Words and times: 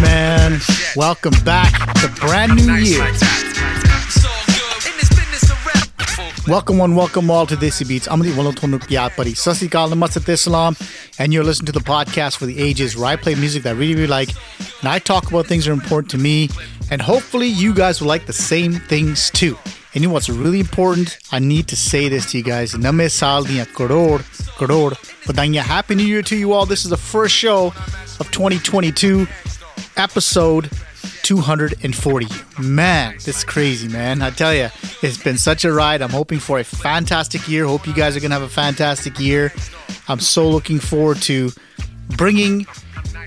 Man. 0.00 0.60
Welcome 0.94 1.34
back 1.44 1.72
to 2.00 2.08
brand 2.20 2.54
new 2.54 2.74
year. 2.74 3.04
Welcome 6.46 6.78
one, 6.78 6.94
welcome 6.94 7.30
all 7.30 7.46
to 7.46 7.56
Desi 7.56 7.86
Beats. 7.86 8.06
I'm 8.08 8.22
Amri 8.22 8.32
Walotonu 8.32 8.78
Piyapari. 8.78 9.34
Sasikal 9.34 9.92
Namaste 9.92 10.38
Salam. 10.38 10.76
And 11.18 11.32
you're 11.32 11.42
listening 11.42 11.66
to 11.66 11.72
the 11.72 11.80
podcast 11.80 12.36
for 12.36 12.46
the 12.46 12.60
ages 12.60 12.96
where 12.96 13.06
I 13.06 13.16
play 13.16 13.34
music 13.34 13.64
that 13.64 13.70
I 13.70 13.72
really, 13.72 13.94
really 13.94 14.06
like. 14.06 14.28
And 14.80 14.88
I 14.88 15.00
talk 15.00 15.28
about 15.28 15.46
things 15.46 15.64
that 15.64 15.72
are 15.72 15.74
important 15.74 16.10
to 16.12 16.18
me. 16.18 16.48
And 16.90 17.02
hopefully 17.02 17.48
you 17.48 17.74
guys 17.74 18.00
will 18.00 18.08
like 18.08 18.26
the 18.26 18.32
same 18.32 18.74
things 18.74 19.30
too. 19.30 19.58
And 19.94 20.02
you 20.02 20.08
know 20.08 20.14
what's 20.14 20.28
really 20.28 20.60
important? 20.60 21.18
I 21.32 21.38
need 21.38 21.66
to 21.68 21.76
say 21.76 22.08
this 22.08 22.30
to 22.32 22.38
you 22.38 22.44
guys. 22.44 22.76
Name 22.78 23.08
saal 23.08 23.44
diyan 23.44 23.66
crore, 23.74 24.20
crore. 24.56 24.92
Badaiyan. 25.26 25.62
Happy 25.62 25.94
New 25.94 26.04
Year 26.04 26.22
to 26.22 26.36
you 26.36 26.52
all. 26.52 26.66
This 26.66 26.84
is 26.84 26.90
the 26.90 26.96
first 26.96 27.34
show 27.34 27.66
of 28.18 28.30
2022, 28.30 29.26
episode 29.96 30.70
240. 31.22 32.26
Man, 32.62 33.14
this 33.14 33.28
is 33.28 33.44
crazy, 33.44 33.88
man. 33.88 34.22
I 34.22 34.30
tell 34.30 34.54
you, 34.54 34.68
it's 35.02 35.22
been 35.22 35.38
such 35.38 35.64
a 35.64 35.72
ride. 35.72 36.02
I'm 36.02 36.10
hoping 36.10 36.38
for 36.38 36.58
a 36.58 36.64
fantastic 36.64 37.48
year. 37.48 37.66
Hope 37.66 37.86
you 37.86 37.94
guys 37.94 38.16
are 38.16 38.20
going 38.20 38.30
to 38.30 38.38
have 38.38 38.42
a 38.42 38.48
fantastic 38.48 39.18
year. 39.18 39.52
I'm 40.08 40.20
so 40.20 40.48
looking 40.48 40.78
forward 40.78 41.18
to 41.22 41.50
bringing 42.16 42.66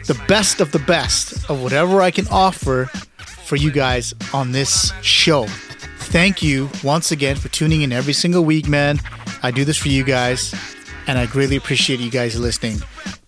the 0.05 0.21
best 0.27 0.61
of 0.61 0.71
the 0.71 0.79
best 0.79 1.49
of 1.49 1.61
whatever 1.63 2.01
I 2.01 2.11
can 2.11 2.27
offer 2.29 2.85
for 3.17 3.55
you 3.55 3.71
guys 3.71 4.13
on 4.33 4.51
this 4.51 4.91
show. 5.01 5.45
Thank 5.97 6.43
you 6.43 6.69
once 6.83 7.11
again 7.11 7.35
for 7.35 7.49
tuning 7.49 7.81
in 7.81 7.91
every 7.91 8.13
single 8.13 8.45
week, 8.45 8.67
man. 8.67 8.99
I 9.43 9.51
do 9.51 9.65
this 9.65 9.77
for 9.77 9.89
you 9.89 10.03
guys, 10.03 10.53
and 11.07 11.17
I 11.17 11.25
greatly 11.25 11.55
appreciate 11.55 11.99
you 11.99 12.11
guys 12.11 12.39
listening. 12.39 12.81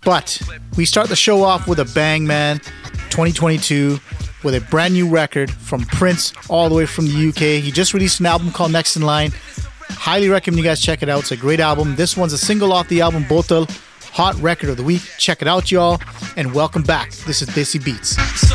But 0.03 0.41
we 0.77 0.85
start 0.85 1.09
the 1.09 1.15
show 1.15 1.43
off 1.43 1.67
with 1.67 1.79
a 1.79 1.85
bang, 1.85 2.25
man. 2.25 2.61
2022 3.17 3.99
with 4.43 4.53
a 4.53 4.61
brand 4.69 4.93
new 4.93 5.09
record 5.09 5.49
from 5.49 5.83
Prince, 5.85 6.33
all 6.49 6.69
the 6.69 6.75
way 6.75 6.85
from 6.85 7.07
the 7.07 7.29
UK. 7.29 7.63
He 7.63 7.71
just 7.71 7.95
released 7.95 8.19
an 8.19 8.27
album 8.27 8.51
called 8.51 8.71
Next 8.71 8.95
in 8.95 9.01
Line. 9.01 9.31
Highly 9.89 10.29
recommend 10.29 10.59
you 10.59 10.63
guys 10.63 10.79
check 10.79 11.01
it 11.01 11.09
out. 11.09 11.21
It's 11.21 11.31
a 11.31 11.35
great 11.35 11.59
album. 11.59 11.95
This 11.95 12.15
one's 12.15 12.33
a 12.33 12.37
single 12.37 12.71
off 12.71 12.87
the 12.89 13.01
album 13.01 13.23
Botal, 13.23 13.67
Hot 14.11 14.35
Record 14.35 14.69
of 14.69 14.77
the 14.77 14.83
Week. 14.83 15.01
Check 15.17 15.41
it 15.41 15.47
out, 15.47 15.71
y'all. 15.71 15.99
And 16.35 16.53
welcome 16.53 16.83
back. 16.83 17.11
This 17.25 17.41
is 17.41 17.49
Desi 17.49 17.83
Beats. 17.83 18.46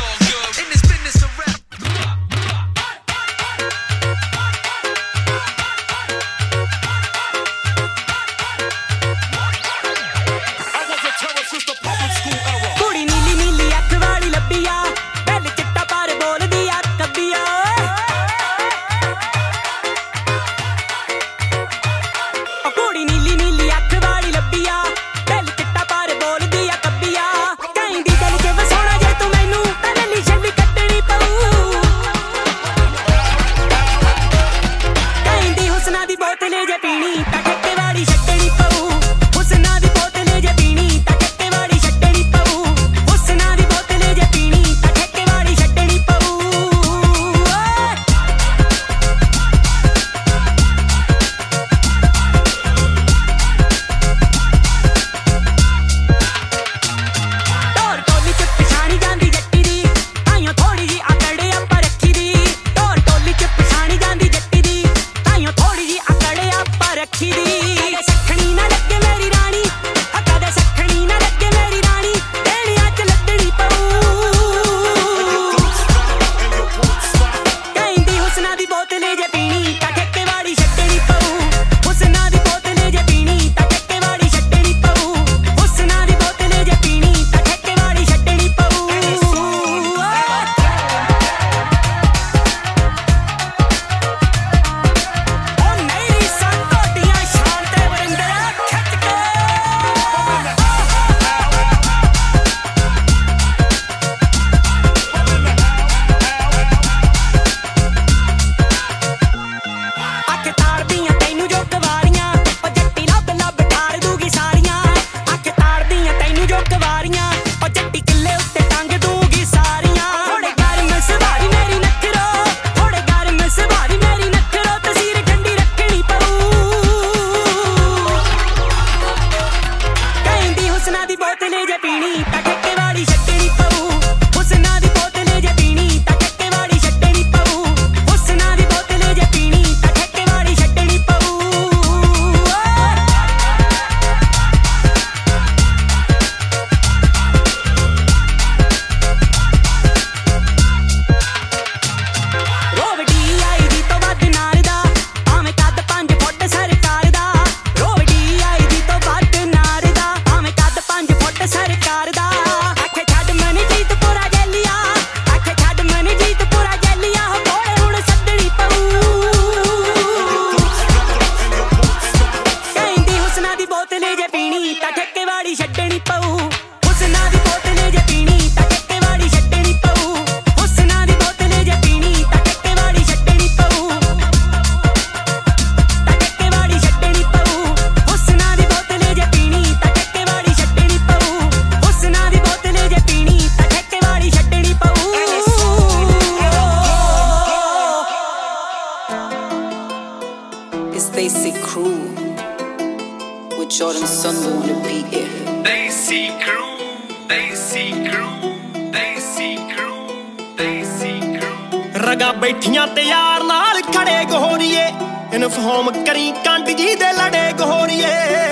ਬੈਠੀਆਂ 212.53 212.87
ਤੇ 212.87 213.01
ਯਾਰ 213.01 213.43
ਨਾਲ 213.43 213.81
ਖੜੇ 213.81 214.23
ਗੋਰੀਏ। 214.25 214.85
Inform 215.33 215.89
ਕਰੀ 216.05 216.31
ਕੰਡ 216.45 216.69
ਜੀ 216.69 216.95
ਦੇ 216.95 217.11
ਲੜੇ 217.13 217.51
ਗੋਰੀਏ। 217.53 218.11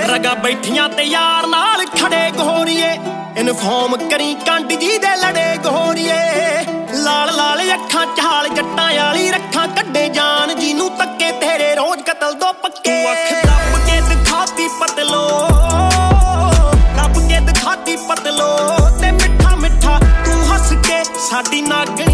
ਰਗਾ 0.10 0.34
ਬੈਠੀਆਂ 0.34 0.88
ਤੇ 0.90 1.04
ਯਾਰ 1.04 1.48
ਨਾਲ 1.48 1.86
ਖੜੇ 1.86 2.32
ਗੋਰੀਏ। 2.32 2.90
ਇਨਫਾਰਮ 3.38 3.96
ਕਰੀ 4.10 4.34
ਕੰਡ 4.48 4.74
ਜੀ 4.74 4.98
ਦੇ 4.98 5.16
ਲੜੇ 5.16 5.58
ਗੋਰੀਏ। 5.58 6.20
ਲਾਲ 6.94 7.36
ਲਾਲ 7.36 7.62
ਅੱਖਾਂ 7.74 8.06
ਚਾਲ 8.16 8.48
ਜੱਟਾਂ 8.50 8.90
ਵਾਲੀ 8.94 9.30
ਰੱਖਾਂ 9.32 9.68
ਕੱਢੇ 9.68 10.08
ਜਾਨ। 10.10 10.56
ਜਿਹਨੂੰ 10.60 10.90
ਤੱਕੇ 10.90 11.32
ਤੇਰੇ 11.32 11.74
ਰੋਜ਼ 11.76 12.02
ਕਤਲ 12.02 12.34
ਦੋ 12.34 12.54
ਪੱਕੇ। 12.54 13.02
ਅੱਖ 13.12 13.46
ਦੱਬ 13.46 13.86
ਕੇ 13.86 14.02
ਦਿਖਾਤੀ 14.10 14.68
ਪਤਲੋ। 14.82 15.28
ਰੱਬ 16.98 17.28
ਕੇ 17.30 17.40
ਦਿਖਾਤੀ 17.40 17.96
ਪਤਲੋ। 18.10 18.50
ਤੇ 19.02 19.12
ਮਿੱਠਾ 19.12 19.56
ਮਿੱਠਾ 19.56 20.00
ਤੂੰ 20.26 20.54
ਹੱਸ 20.54 20.74
ਕੇ 20.88 21.04
ਸਾਡੀ 21.04 21.62
ਨਾਗਣੀ 21.62 22.11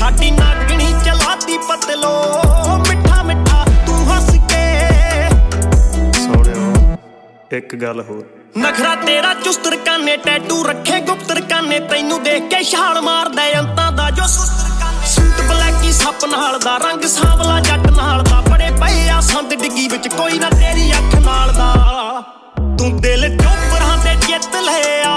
ਸਾਡੀ 0.00 0.30
ਨਾਗਣੀ 0.30 0.86
ਚਲਾਤੀ 1.04 1.56
ਪਤਲੋ 1.58 2.10
ਮਿੱਠਾ 2.88 3.22
ਮਿੱਠਾ 3.22 3.64
ਤੂੰ 3.86 3.96
ਹੱਸ 4.06 4.30
ਕੇ। 4.50 4.62
ਸੋਹਣਿਓ 6.12 6.96
ਇੱਕ 7.50 7.74
ਗੱਲ 7.74 8.00
ਹੋਰ। 8.00 8.22
ਨਖਰਾ 8.58 8.94
ਤੇਰਾ 8.94 9.34
ਚੁਸਤਰ 9.34 9.76
ਕਾਨੇ 9.76 10.16
ਟੈਟੂ 10.16 10.62
ਰੱਖੇ 10.64 11.00
ਗੁਪਤਰ 11.00 11.40
ਕਾਨੇ 11.40 11.80
ਤੈਨੂੰ 11.80 12.22
ਦੇਖ 12.22 12.48
ਕੇ 12.48 12.62
ਛਾਲ 12.62 13.00
ਮਾਰਦਾ 13.00 13.42
ਅੰਤਾਂ 13.58 13.90
ਦਾ 13.92 14.08
ਜੋ 14.10 14.26
ਸੁਸਤਰ 14.26 14.70
ਕਾਨੇ। 14.80 15.06
ਸੂਟ 15.06 15.44
ਬਲੈਕੀ 15.48 15.92
ਸੱਪ 15.92 16.24
ਨਾਲ 16.24 16.58
ਦਾ 16.58 16.76
ਰੰਗ 16.78 17.04
ਸਾਵਲਾ 17.08 17.60
ਜੱਟ 17.60 17.90
ਨਾਲ 17.90 18.22
ਦਾ 18.22 18.40
ਬੜੇ 18.40 18.70
ਪਏ 18.80 19.08
ਆ 19.08 19.20
ਸੰਦ 19.20 19.54
ਡਿੱਗੀ 19.54 19.88
ਵਿੱਚ 19.88 20.08
ਕੋਈ 20.08 20.38
ਨਾ 20.38 20.50
ਤੇਰੀ 20.50 20.90
ਅੱਖ 20.92 21.14
ਨਾਲ 21.26 21.52
ਦਾ। 21.52 21.74
ਤੂੰ 22.78 23.00
ਦਿਲ 23.00 23.36
ਚੋਪਰਾਂ 23.36 23.96
ਤੇ 24.04 24.14
ਜਿੱਤ 24.26 24.56
ਲਿਆ। 24.56 25.14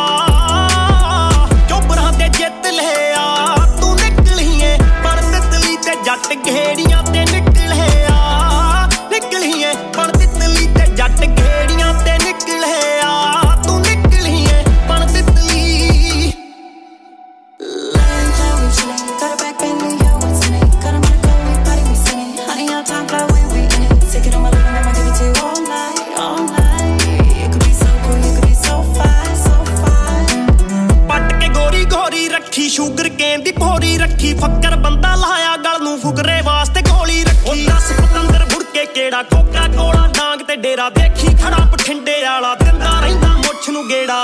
ਰੱਖੀ, 34.13 34.33
ਫੱਕਰ 34.33 34.75
ਬੰਦਾ 34.77 35.13
ਲਾਇਆ 35.15 35.55
ਗਲ 35.57 35.83
ਨੂੰ 35.83 35.99
ਫੁਕਰੇ 35.99 36.41
ਵਾਸਤੇ 36.45 36.81
ਗੋਲੀ 36.81 37.23
ਰੱਖੀ। 37.23 37.65
10 37.65 37.91
ਪਤੰਦਰ 37.93 38.43
ਬੁੜ 38.53 38.63
ਕੇ 38.63 38.85
ਕਿਹੜਾ 38.85 39.21
ਕੋਕਾ 39.23 39.67
ਕੋਲਾ 39.67 40.07
ਡਾਂਗ 40.17 40.41
ਤੇ 40.47 40.55
ਡੇਰਾ 40.55 40.89
ਦੇਖੀ 40.89 41.33
ਖੜਾ 41.35 41.65
ਪਠਿੰਡੇ 41.71 42.21
ਵਾਲਾ 42.23 42.53
ਦਿੰਦਾ 42.55 42.99
ਰਹਿੰਦਾ 42.99 43.27
ਮੁੱਛ 43.37 43.69
ਨੂੰ 43.69 43.87
ਗੇੜਾ। 43.89 44.19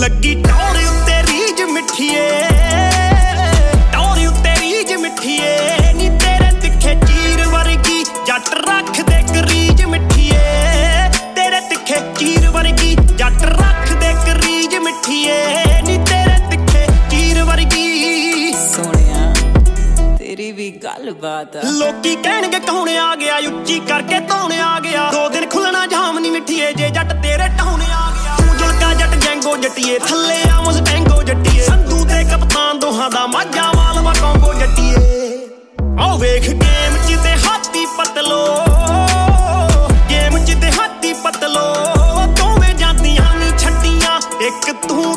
ਲੱਗੀ 0.00 0.34
ਟੌਰ 0.42 0.76
ਉੱਤੇ 0.86 1.22
ਰੀਜ 1.22 1.62
ਮਿੱਠੀਏ, 1.70 2.28
ਟੌਰ 3.92 4.26
ਉੱਤੇ 4.26 4.54
ਰੀਜ 4.60 4.92
ਮਿੱਠੀਏ, 4.94 5.56
ਨੀ 5.94 6.08
ਤੇਰੇ 6.18 6.50
ਤਿੱਖੇ 6.60 6.94
ਚੀਰ 7.06 7.46
ਵਰਗੀ 7.48 8.02
ਜੱਟ 8.26 8.54
ਰੱਖ 8.68 9.00
ਗੱਲਬਾਤ 21.38 21.56
ਆ। 21.56 21.70
ਲੋਕੀ 21.72 22.14
ਕਹਿਣਗੇ 22.16 22.58
ਕੌਣ 22.58 22.88
ਆ 22.90 23.14
ਗਿਆ, 23.16 23.36
ਉੱਚੀ 23.48 23.78
ਕਰਕੇ 23.88 24.18
ਧੌਣ 24.20 24.52
ਆ 24.52 24.78
ਗਿਆ। 24.80 25.10
ਦੋ 25.12 25.28
ਦਿਨ 25.28 25.48
ਖੁੱਲਣਾ 25.50 25.86
ਜਾਮ 25.86 26.18
ਨਹੀਂ 26.18 26.32
ਮਿੱਠੀਏ, 26.32 26.72
ਜੇ 26.72 26.88
ਜੱਟ 26.90 27.12
ਤੇਰੇ 27.22 27.48
ਟਾਉਣ 27.58 27.82
ਆ 27.82 28.10
ਗਿਆ। 28.14 28.36
ਤੂੰ 28.36 28.56
ਜੁਲਕਾ 28.58 28.92
ਜੱਟ, 28.94 29.14
ਜੈਂਗੋ 29.14 29.56
ਜੱਟੀਏ, 29.56 29.98
ਥੱਲੇ 29.98 30.40
ਆ 30.50 30.60
ਮੁਸਟੈਂਗੋ 30.60 31.22
ਜੱਟੀਏ। 31.22 31.64
ਸੰਧੂ 31.66 32.04
ਤੇ 32.04 32.22
ਕਪਤਾਨ 32.24 32.78
ਦੋਹਾਂ 32.78 33.10
ਦਾ 33.10 33.26
ਮਾਝਾ 33.26 33.70
ਵਾਲਵਾ 33.76 34.14
ਕੌਂਗੋ 34.20 34.52
ਜੱਟੀਏ। 34.54 35.46
ਆਓ 36.00 36.18
ਵੇਖ 36.18 36.48
ਗੇਮ 36.48 36.96
ਚ 37.06 37.22
ਤੇ 37.24 37.36
ਹਾਥੀ 37.46 37.86
ਪਤਲੋ। 37.98 38.44
ਗੇਮ 40.10 40.44
ਚ 40.44 40.58
ਤੇ 40.62 40.70
ਹਾਥੀ 40.72 41.12
ਪਤਲੋ। 41.24 41.66
ਦੋਵੇਂ 42.36 42.74
ਜਾਂਦੀਆਂ 42.74 43.34
ਨਹੀਂ 43.34 43.52
ਛੱਡੀਆਂ, 43.58 44.20
ਇੱਕ 44.40 44.72
ਤੂੰ 44.88 45.16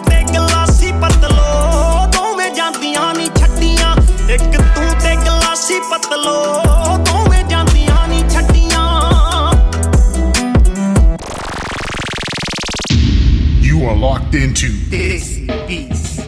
are 13.91 13.97
locked 13.97 14.35
into 14.35 14.67
Desi 14.89 15.47
Beats. 15.67 16.21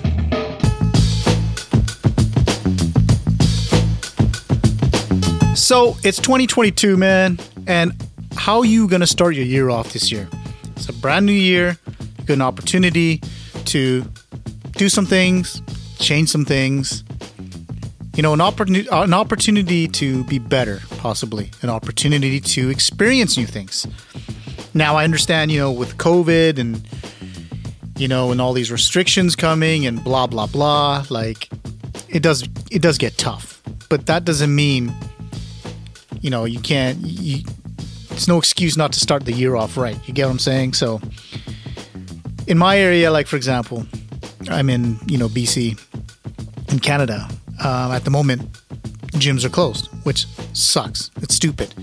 So 5.58 5.96
it's 6.04 6.18
2022, 6.18 6.98
man, 6.98 7.40
and 7.66 7.94
how 8.36 8.60
are 8.60 8.66
you 8.66 8.88
gonna 8.90 9.08
start 9.08 9.36
your 9.36 9.46
year 9.46 9.70
off 9.70 9.94
this 9.94 10.12
year? 10.12 10.28
It's 10.76 10.90
a 10.90 10.94
brand 10.94 11.26
new 11.26 11.32
year. 11.32 11.78
You 12.20 12.26
got 12.26 12.34
an 12.34 12.42
opportunity 12.42 13.22
to 13.66 14.04
do 14.74 14.90
some 14.90 15.06
things, 15.06 15.62
change 16.00 16.30
some 16.30 16.44
things. 16.44 17.06
You 18.16 18.24
know, 18.24 18.34
an 18.34 18.42
opportunity, 18.42 18.90
uh, 18.90 19.04
an 19.04 19.14
opportunity 19.14 19.88
to 19.88 20.26
be 20.26 20.38
better, 20.38 20.82
possibly 20.98 21.50
an 21.62 21.70
opportunity 21.70 22.42
to 22.42 22.70
experience 22.70 23.38
new 23.38 23.46
things. 23.48 23.88
Now, 24.74 24.96
I 24.96 25.06
understand, 25.06 25.52
you 25.52 25.60
know, 25.60 25.72
with 25.72 25.98
COVID 25.98 26.60
and 26.60 26.82
you 27.98 28.08
know, 28.08 28.32
and 28.32 28.42
all 28.42 28.54
these 28.54 28.72
restrictions 28.72 29.36
coming 29.36 29.86
and 29.86 30.04
blah 30.04 30.28
blah 30.28 30.48
blah, 30.48 31.06
like 31.10 31.50
it 32.10 32.22
does 32.22 32.44
it 32.72 32.82
does 32.82 32.98
get 32.98 33.18
tough. 33.18 33.62
But 33.90 34.06
that 34.08 34.26
doesn't 34.26 34.54
mean 34.54 34.94
you 36.24 36.30
know, 36.30 36.46
you 36.46 36.60
can't. 36.60 36.98
You, 37.00 37.44
it's 38.10 38.28
no 38.28 38.38
excuse 38.38 38.78
not 38.78 38.94
to 38.94 39.00
start 39.00 39.26
the 39.26 39.34
year 39.34 39.56
off 39.56 39.78
right. 39.78 39.98
You 40.08 40.14
get 40.14 40.26
what 40.26 40.32
I'm 40.32 40.40
saying? 40.40 40.74
So, 40.74 41.02
in 42.48 42.58
my 42.58 42.78
area, 42.80 43.12
like 43.12 43.28
for 43.28 43.36
example, 43.36 43.86
I'm 44.50 44.70
in 44.70 44.98
you 45.06 45.18
know 45.18 45.28
BC, 45.28 45.80
in 46.72 46.80
Canada. 46.80 47.28
Um, 47.64 47.92
at 47.92 48.04
the 48.04 48.10
moment, 48.10 48.52
gyms 49.12 49.44
are 49.44 49.50
closed, 49.50 49.88
which 50.06 50.26
sucks. 50.54 51.12
It's 51.18 51.36
stupid. 51.36 51.74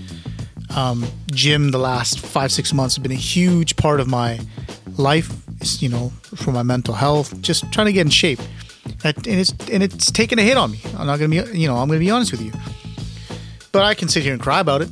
Um, 0.75 1.05
gym 1.27 1.71
the 1.71 1.79
last 1.79 2.19
five 2.19 2.51
six 2.51 2.73
months 2.73 2.95
have 2.95 3.03
been 3.03 3.11
a 3.11 3.15
huge 3.15 3.75
part 3.75 3.99
of 3.99 4.07
my 4.07 4.39
life. 4.97 5.31
You 5.61 5.89
know, 5.89 6.09
for 6.35 6.51
my 6.51 6.63
mental 6.63 6.93
health, 6.93 7.39
just 7.41 7.71
trying 7.71 7.87
to 7.87 7.93
get 7.93 8.01
in 8.01 8.09
shape, 8.09 8.39
and 9.03 9.27
it's 9.27 9.53
and 9.71 9.83
it's 9.83 10.11
taken 10.11 10.39
a 10.39 10.41
hit 10.43 10.57
on 10.57 10.71
me. 10.71 10.79
I'm 10.97 11.07
not 11.07 11.19
gonna 11.19 11.29
be, 11.29 11.59
you 11.59 11.67
know, 11.67 11.77
I'm 11.77 11.87
gonna 11.87 11.99
be 11.99 12.09
honest 12.09 12.31
with 12.31 12.41
you 12.41 12.51
but 13.71 13.83
I 13.83 13.93
can 13.93 14.07
sit 14.07 14.23
here 14.23 14.33
and 14.33 14.41
cry 14.41 14.59
about 14.59 14.81
it, 14.81 14.89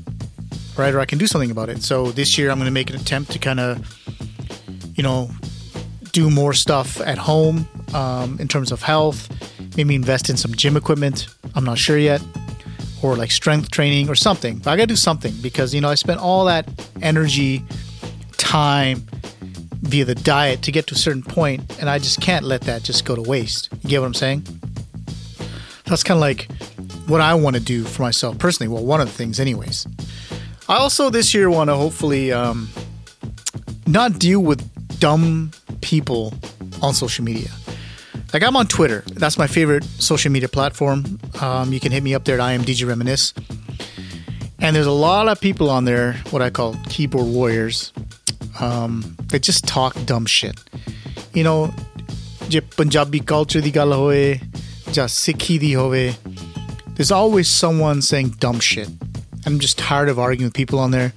right? 0.78 0.94
Or 0.94 1.00
I 1.00 1.06
can 1.06 1.18
do 1.18 1.28
something 1.28 1.52
about 1.52 1.70
it. 1.70 1.84
So 1.84 2.12
this 2.12 2.38
year, 2.38 2.50
I'm 2.50 2.60
to 2.60 2.72
make 2.72 2.90
an 2.90 2.96
attempt 2.96 3.32
to 3.32 3.40
kind 3.40 3.60
of, 3.60 3.86
you 4.96 5.04
know, 5.04 5.30
do 6.12 6.30
more 6.30 6.54
stuff 6.54 7.00
at 7.02 7.18
home 7.18 7.68
um, 7.94 8.40
in 8.40 8.48
terms 8.48 8.72
of 8.72 8.82
health. 8.82 9.30
Maybe 9.78 9.96
invest 9.96 10.30
in 10.30 10.38
some 10.38 10.54
gym 10.54 10.76
equipment. 10.78 11.28
I'm 11.56 11.64
not 11.64 11.78
sure 11.78 11.98
yet, 11.98 12.22
or 13.02 13.16
like 13.16 13.32
strength 13.32 13.72
training 13.72 14.10
or 14.10 14.16
something. 14.16 14.60
But 14.60 14.72
I 14.72 14.78
got 14.78 14.84
to 14.84 14.88
do 14.88 14.96
something 14.96 15.34
because 15.42 15.74
you 15.74 15.82
know 15.82 15.90
I 15.90 15.96
spent 15.96 16.20
all 16.20 16.46
that 16.46 16.68
energy, 17.02 17.64
time 18.38 19.06
via 19.82 20.06
the 20.06 20.16
diet 20.16 20.62
to 20.64 20.72
get 20.72 20.88
to 20.88 20.96
a 20.96 20.98
certain 20.98 21.24
point, 21.24 21.80
and 21.80 21.90
I 21.90 22.00
just 22.00 22.22
can't 22.22 22.46
let 22.46 22.62
that 22.62 22.84
just 22.84 23.06
go 23.06 23.16
to 23.16 23.22
waste. 23.22 23.70
You 23.84 23.90
get 23.90 24.00
what 24.02 24.08
I'm 24.08 24.14
saying? 24.14 24.46
That's 25.86 26.04
kind 26.04 26.18
of 26.18 26.22
like 26.22 26.52
what 27.08 27.22
I 27.22 27.34
want 27.34 27.56
to 27.56 27.62
do 27.62 27.84
for 27.84 28.04
myself 28.04 28.38
personally. 28.38 28.72
Well, 28.72 28.86
one 28.86 29.02
of 29.02 29.08
the 29.08 29.14
things, 29.14 29.40
anyways. 29.40 29.88
I 30.68 30.78
also 30.78 31.10
this 31.10 31.34
year 31.34 31.50
want 31.50 31.70
to 31.70 31.76
hopefully 31.76 32.32
um, 32.32 32.70
not 33.88 34.20
deal 34.20 34.42
with 34.42 34.62
dumb 35.00 35.52
people 35.82 36.34
on 36.82 36.94
social 36.94 37.26
media. 37.26 37.50
Like 38.34 38.44
I'm 38.44 38.56
on 38.56 38.68
Twitter. 38.68 39.04
That's 39.08 39.38
my 39.38 39.48
favorite 39.48 39.84
social 39.84 40.32
media 40.32 40.48
platform. 40.48 41.20
Um, 41.42 41.74
you 41.74 41.80
can 41.80 41.92
hit 41.92 42.04
me 42.04 42.14
up 42.14 42.26
there 42.26 42.36
at 42.36 42.42
I 42.42 42.52
am 42.52 42.62
DJ 42.62 42.88
Reminisce. 42.88 43.34
And 44.60 44.76
there's 44.76 44.86
a 44.86 44.92
lot 44.92 45.28
of 45.28 45.42
people 45.42 45.70
on 45.70 45.86
there, 45.86 46.14
what 46.30 46.42
I 46.42 46.50
call 46.50 46.76
keyboard 46.90 47.28
warriors, 47.28 47.94
um, 48.61 49.17
that 49.29 49.43
just 49.43 49.67
talk 49.67 49.95
dumb 50.07 50.27
shit. 50.27 50.61
You 51.35 51.45
know, 51.45 51.73
ਜੇ 52.49 52.61
Punjabi 52.61 53.21
culture 53.33 53.63
ਦੀ 53.63 53.71
ਗੱਲ 53.71 53.93
ਹੋਏ 53.93 54.39
ਜਾਂ 54.93 55.09
ਸਿੱਖੀ 55.09 55.59
ਦੀ 55.59 55.75
ਹੋਵੇ 55.75 56.15
there's 56.97 57.11
always 57.11 57.49
someone 57.49 58.03
saying 58.03 58.29
dumb 58.45 58.61
shit. 58.61 58.89
I'm 59.47 59.59
just 59.59 59.79
tired 59.79 60.09
of 60.09 60.19
arguing 60.19 60.51
with 60.51 60.55
people 60.55 60.79
on 60.79 60.93
there. 60.93 61.13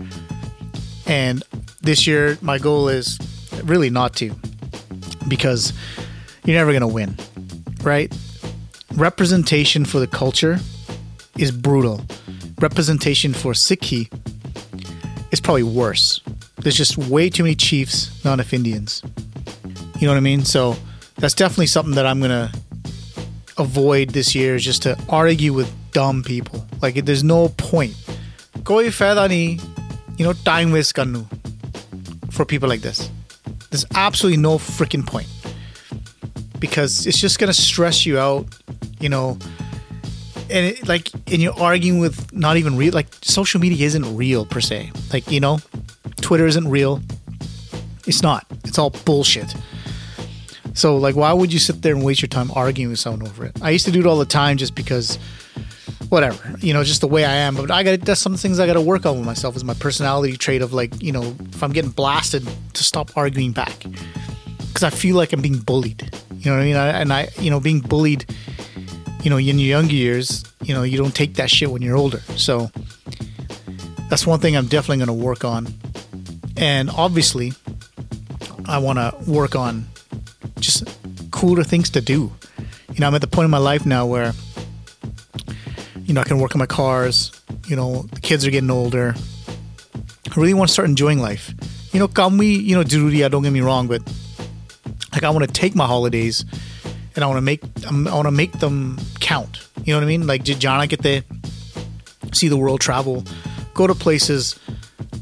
And 1.05 1.43
this 1.89 2.07
year, 2.07 2.37
my 2.41 2.57
goal 2.57 2.89
is 2.89 3.19
really 3.63 3.91
not 3.91 4.15
to, 4.21 4.31
because 5.27 5.71
you're 6.43 6.57
never 6.57 6.73
going 6.77 6.87
to 6.87 6.95
win. 6.99 7.15
right? 7.87 8.13
Representation 8.95 9.85
for 9.85 9.99
the 9.99 10.07
culture 10.07 10.59
is 11.37 11.51
brutal. 11.51 12.01
Representation 12.59 13.33
for 13.33 13.53
Sikhi 13.53 14.11
is 15.31 15.39
probably 15.39 15.63
worse. 15.63 16.19
there's 16.62 16.76
just 16.76 16.96
way 16.96 17.28
too 17.28 17.42
many 17.42 17.54
chiefs, 17.54 18.24
not 18.24 18.34
enough 18.34 18.52
Indians. 18.52 19.02
You 19.98 20.06
know 20.06 20.12
what 20.12 20.18
I 20.18 20.20
mean? 20.20 20.44
So 20.44 20.76
that's 21.16 21.34
definitely 21.34 21.66
something 21.66 21.94
that 21.94 22.06
I'm 22.06 22.20
gonna 22.20 22.52
avoid 23.58 24.10
this 24.10 24.34
year 24.34 24.54
is 24.54 24.64
just 24.64 24.82
to 24.82 24.98
argue 25.08 25.52
with 25.52 25.72
dumb 25.92 26.22
people. 26.22 26.66
Like 26.80 27.04
there's 27.04 27.24
no 27.24 27.48
point. 27.48 27.94
Koi 28.64 28.88
faida 28.88 29.60
you 30.18 30.24
know, 30.24 30.32
time 30.32 30.72
waste 30.72 30.94
karnu 30.94 31.26
for 32.30 32.44
people 32.44 32.68
like 32.68 32.80
this. 32.80 33.10
There's 33.70 33.86
absolutely 33.94 34.40
no 34.40 34.58
freaking 34.58 35.06
point. 35.06 35.28
Because 36.58 37.06
it's 37.06 37.18
just 37.18 37.38
gonna 37.38 37.54
stress 37.54 38.06
you 38.06 38.18
out, 38.18 38.46
you 39.00 39.08
know. 39.08 39.38
And 40.50 40.66
it, 40.66 40.86
like, 40.86 41.10
and 41.28 41.40
you're 41.40 41.58
arguing 41.58 41.98
with 41.98 42.32
not 42.32 42.56
even 42.56 42.76
real. 42.76 42.92
Like, 42.92 43.08
social 43.22 43.60
media 43.60 43.86
isn't 43.86 44.16
real 44.16 44.44
per 44.44 44.60
se. 44.60 44.92
Like, 45.12 45.30
you 45.30 45.40
know, 45.40 45.58
Twitter 46.20 46.46
isn't 46.46 46.68
real. 46.68 47.00
It's 48.06 48.22
not. 48.22 48.46
It's 48.64 48.78
all 48.78 48.90
bullshit. 48.90 49.54
So, 50.74 50.96
like, 50.96 51.16
why 51.16 51.32
would 51.32 51.52
you 51.52 51.58
sit 51.58 51.82
there 51.82 51.94
and 51.94 52.02
waste 52.02 52.22
your 52.22 52.28
time 52.28 52.50
arguing 52.54 52.90
with 52.90 52.98
someone 52.98 53.28
over 53.28 53.44
it? 53.44 53.60
I 53.62 53.70
used 53.70 53.84
to 53.84 53.92
do 53.92 54.00
it 54.00 54.06
all 54.06 54.18
the 54.18 54.24
time 54.24 54.56
just 54.56 54.74
because, 54.74 55.18
whatever, 56.08 56.56
you 56.60 56.72
know, 56.72 56.82
just 56.82 57.02
the 57.02 57.08
way 57.08 57.24
I 57.24 57.34
am. 57.34 57.56
But 57.56 57.70
I 57.70 57.82
got 57.82 58.00
that's 58.00 58.20
some 58.20 58.36
things 58.36 58.58
I 58.58 58.66
got 58.66 58.74
to 58.74 58.80
work 58.80 59.04
on 59.04 59.16
with 59.16 59.26
myself 59.26 59.54
is 59.54 59.64
my 59.64 59.74
personality 59.74 60.36
trait 60.36 60.62
of 60.62 60.72
like, 60.72 61.02
you 61.02 61.12
know, 61.12 61.36
if 61.52 61.62
I'm 61.62 61.72
getting 61.72 61.90
blasted, 61.90 62.46
to 62.72 62.82
stop 62.82 63.16
arguing 63.16 63.52
back 63.52 63.84
because 64.68 64.82
I 64.82 64.90
feel 64.90 65.16
like 65.16 65.32
I'm 65.32 65.42
being 65.42 65.58
bullied. 65.58 66.10
You 66.38 66.50
know 66.50 66.56
what 66.56 66.62
I 66.62 66.66
mean? 66.66 66.76
I, 66.76 66.88
and 67.00 67.12
I, 67.12 67.28
you 67.38 67.50
know, 67.50 67.60
being 67.60 67.80
bullied, 67.80 68.24
you 69.22 69.30
know, 69.30 69.36
in 69.36 69.58
your 69.58 69.68
younger 69.68 69.94
years, 69.94 70.44
you 70.62 70.74
know, 70.74 70.82
you 70.82 70.96
don't 70.96 71.14
take 71.14 71.34
that 71.34 71.50
shit 71.50 71.70
when 71.70 71.82
you're 71.82 71.96
older. 71.96 72.20
So 72.36 72.70
that's 74.08 74.26
one 74.26 74.40
thing 74.40 74.56
I'm 74.56 74.66
definitely 74.66 75.04
going 75.04 75.18
to 75.18 75.24
work 75.24 75.44
on. 75.44 75.66
And 76.56 76.90
obviously, 76.90 77.52
I 78.66 78.78
want 78.78 78.98
to 78.98 79.30
work 79.30 79.56
on 79.56 79.86
just 80.60 80.84
cooler 81.30 81.64
things 81.64 81.90
to 81.90 82.00
do. 82.00 82.32
You 82.92 83.00
know, 83.00 83.06
I'm 83.06 83.14
at 83.14 83.20
the 83.20 83.26
point 83.26 83.44
in 83.46 83.50
my 83.50 83.58
life 83.58 83.86
now 83.86 84.06
where, 84.06 84.32
you 86.04 86.14
know, 86.14 86.20
I 86.20 86.24
can 86.24 86.38
work 86.38 86.54
on 86.54 86.58
my 86.58 86.66
cars. 86.66 87.32
You 87.66 87.76
know, 87.76 88.02
the 88.12 88.20
kids 88.20 88.46
are 88.46 88.50
getting 88.50 88.70
older. 88.70 89.14
I 90.30 90.40
really 90.40 90.54
want 90.54 90.68
to 90.68 90.72
start 90.72 90.88
enjoying 90.88 91.18
life. 91.18 91.52
You 91.92 92.00
know, 92.00 92.08
come 92.08 92.38
we, 92.38 92.54
you 92.56 92.74
know, 92.74 92.82
Dururiya, 92.82 93.30
don't 93.30 93.42
get 93.42 93.52
me 93.52 93.60
wrong, 93.60 93.86
but 93.86 94.02
like 95.12 95.24
I 95.24 95.30
want 95.30 95.46
to 95.46 95.52
take 95.52 95.74
my 95.74 95.86
holidays 95.86 96.44
and 97.14 97.24
I 97.24 97.26
want 97.26 97.36
to 97.36 97.42
make 97.42 97.62
um, 97.86 98.08
I 98.08 98.14
want 98.14 98.26
to 98.26 98.32
make 98.32 98.52
them 98.60 98.98
count. 99.20 99.68
You 99.84 99.92
know 99.92 99.98
what 99.98 100.04
I 100.04 100.06
mean? 100.06 100.26
Like 100.26 100.44
Jana 100.44 100.86
get 100.86 101.02
to 101.02 101.22
see 102.32 102.48
the 102.48 102.56
world, 102.56 102.80
travel, 102.80 103.24
go 103.74 103.86
to 103.86 103.94
places 103.94 104.58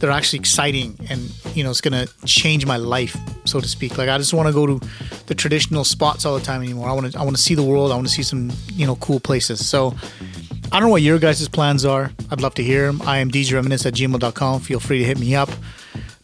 that 0.00 0.08
are 0.08 0.12
actually 0.12 0.38
exciting 0.38 0.98
and 1.08 1.30
you 1.54 1.62
know 1.62 1.70
it's 1.70 1.80
gonna 1.80 2.06
change 2.24 2.66
my 2.66 2.76
life, 2.76 3.16
so 3.44 3.60
to 3.60 3.68
speak. 3.68 3.98
Like 3.98 4.08
I 4.08 4.18
just 4.18 4.34
want 4.34 4.48
to 4.48 4.52
go 4.52 4.66
to 4.66 4.80
the 5.26 5.34
traditional 5.34 5.84
spots 5.84 6.24
all 6.24 6.36
the 6.36 6.44
time 6.44 6.62
anymore. 6.62 6.88
I 6.88 6.92
want 6.92 7.12
to 7.12 7.18
I 7.18 7.22
want 7.22 7.36
to 7.36 7.42
see 7.42 7.54
the 7.54 7.62
world. 7.62 7.92
I 7.92 7.94
want 7.94 8.08
to 8.08 8.12
see 8.12 8.22
some 8.22 8.50
you 8.72 8.86
know 8.86 8.96
cool 8.96 9.20
places. 9.20 9.66
So 9.66 9.94
I 10.72 10.78
don't 10.78 10.88
know 10.88 10.92
what 10.92 11.02
your 11.02 11.18
guys' 11.18 11.46
plans 11.48 11.84
are. 11.84 12.10
I'd 12.30 12.40
love 12.40 12.54
to 12.54 12.62
hear 12.62 12.86
them. 12.86 13.02
I 13.02 13.18
am 13.18 13.30
DJ 13.30 13.54
Reminisce 13.54 13.86
at 13.86 13.94
gmail.com. 13.94 14.60
Feel 14.60 14.80
free 14.80 14.98
to 14.98 15.04
hit 15.04 15.18
me 15.18 15.34
up. 15.34 15.50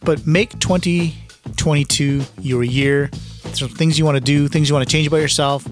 But 0.01 0.25
make 0.25 0.57
2022 0.59 2.23
your 2.41 2.63
year. 2.63 3.09
Some 3.53 3.69
things 3.69 3.99
you 3.99 4.05
want 4.05 4.15
to 4.15 4.21
do, 4.21 4.47
things 4.47 4.69
you 4.69 4.75
want 4.75 4.87
to 4.87 4.91
change 4.91 5.07
about 5.07 5.17
yourself. 5.17 5.67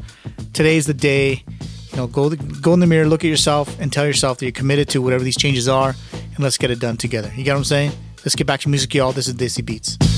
Today's 0.54 0.86
the 0.86 0.94
day. 0.94 1.44
You 1.92 1.98
know, 1.98 2.08
go 2.08 2.30
go 2.30 2.74
in 2.74 2.82
the 2.82 2.88
mirror, 2.88 3.08
look 3.08 3.24
at 3.24 3.30
yourself, 3.30 3.80
and 3.80 3.92
tell 3.92 4.06
yourself 4.06 4.40
that 4.40 4.46
you're 4.46 4.52
committed 4.52 4.90
to 4.90 5.02
whatever 5.02 5.24
these 5.24 5.38
changes 5.38 5.70
are, 5.70 5.96
and 6.36 6.44
let's 6.44 6.58
get 6.58 6.72
it 6.72 6.80
done 6.80 6.98
together. 6.98 7.32
You 7.36 7.44
get 7.44 7.54
what 7.54 7.60
I'm 7.60 7.63
saying? 7.63 7.92
Let's 8.20 8.36
get 8.36 8.48
back 8.48 8.62
to 8.62 8.70
music, 8.70 8.94
y'all. 8.94 9.12
This 9.12 9.27
is 9.27 9.36
Desi 9.36 9.63
Beats. 9.65 10.14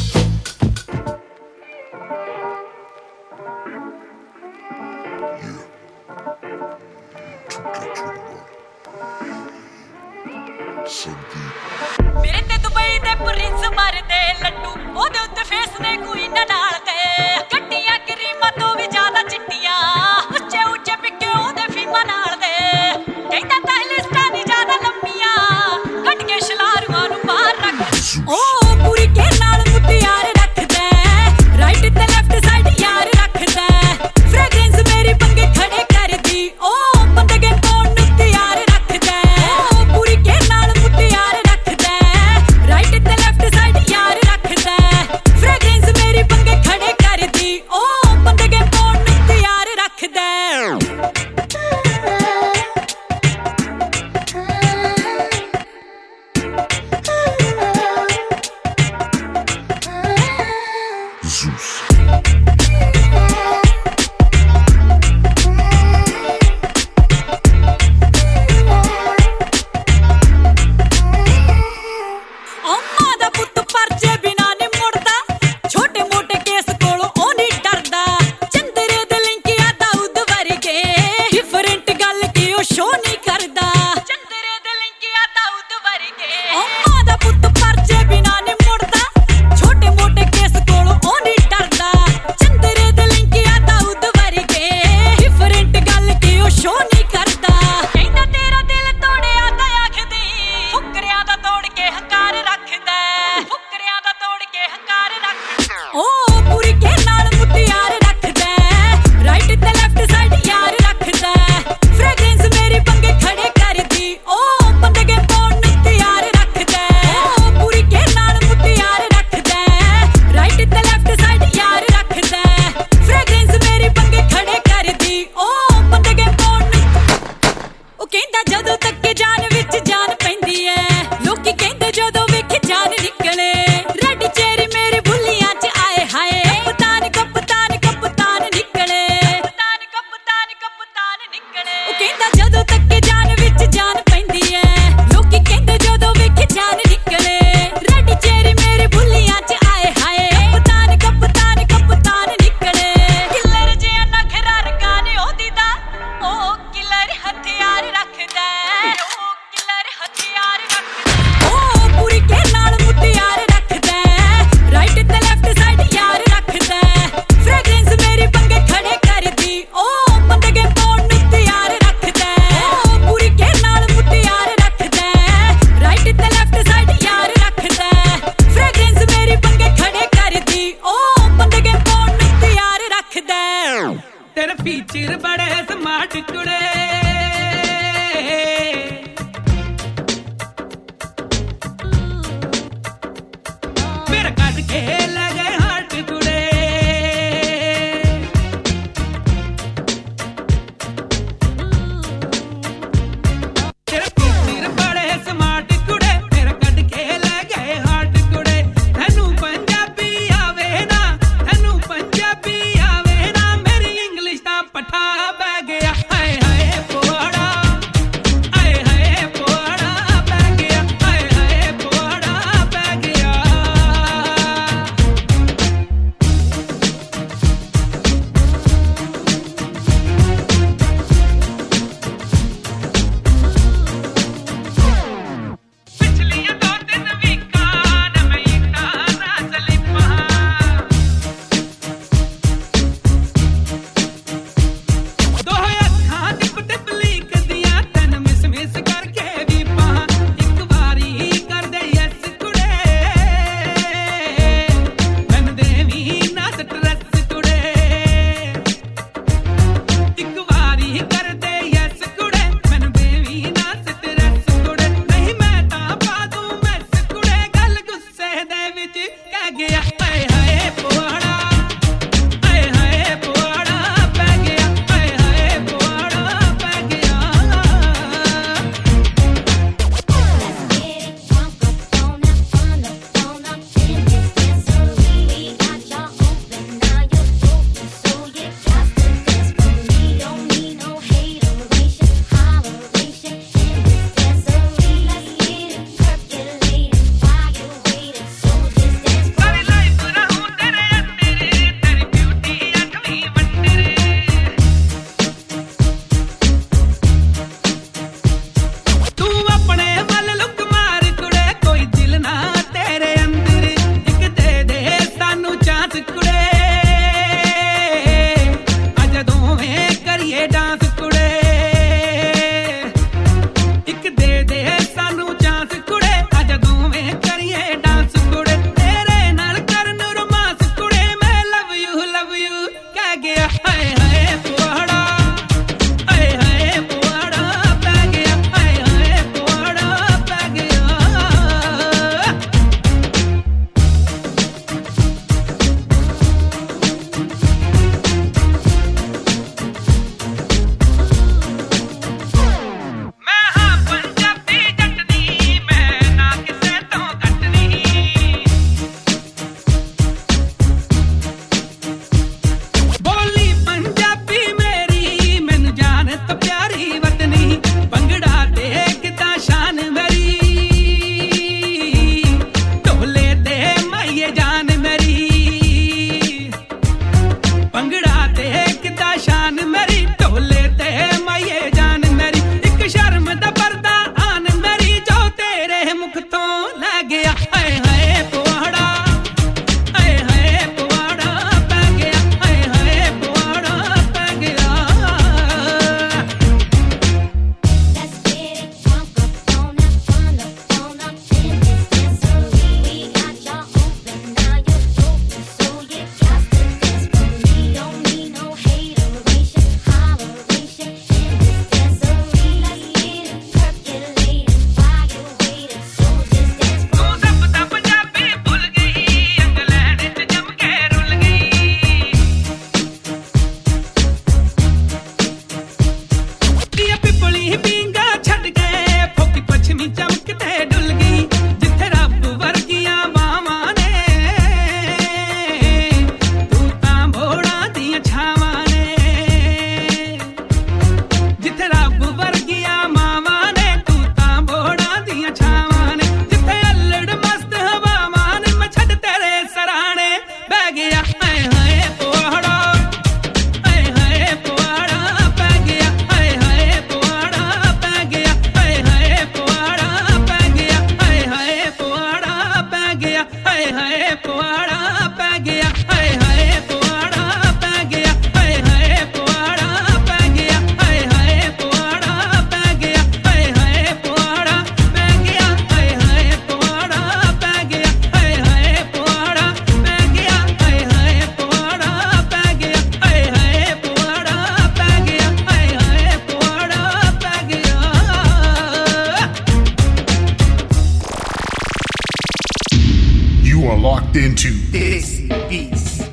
Into 493.50 494.50
Desi 494.72 495.30
Beats. 495.48 496.04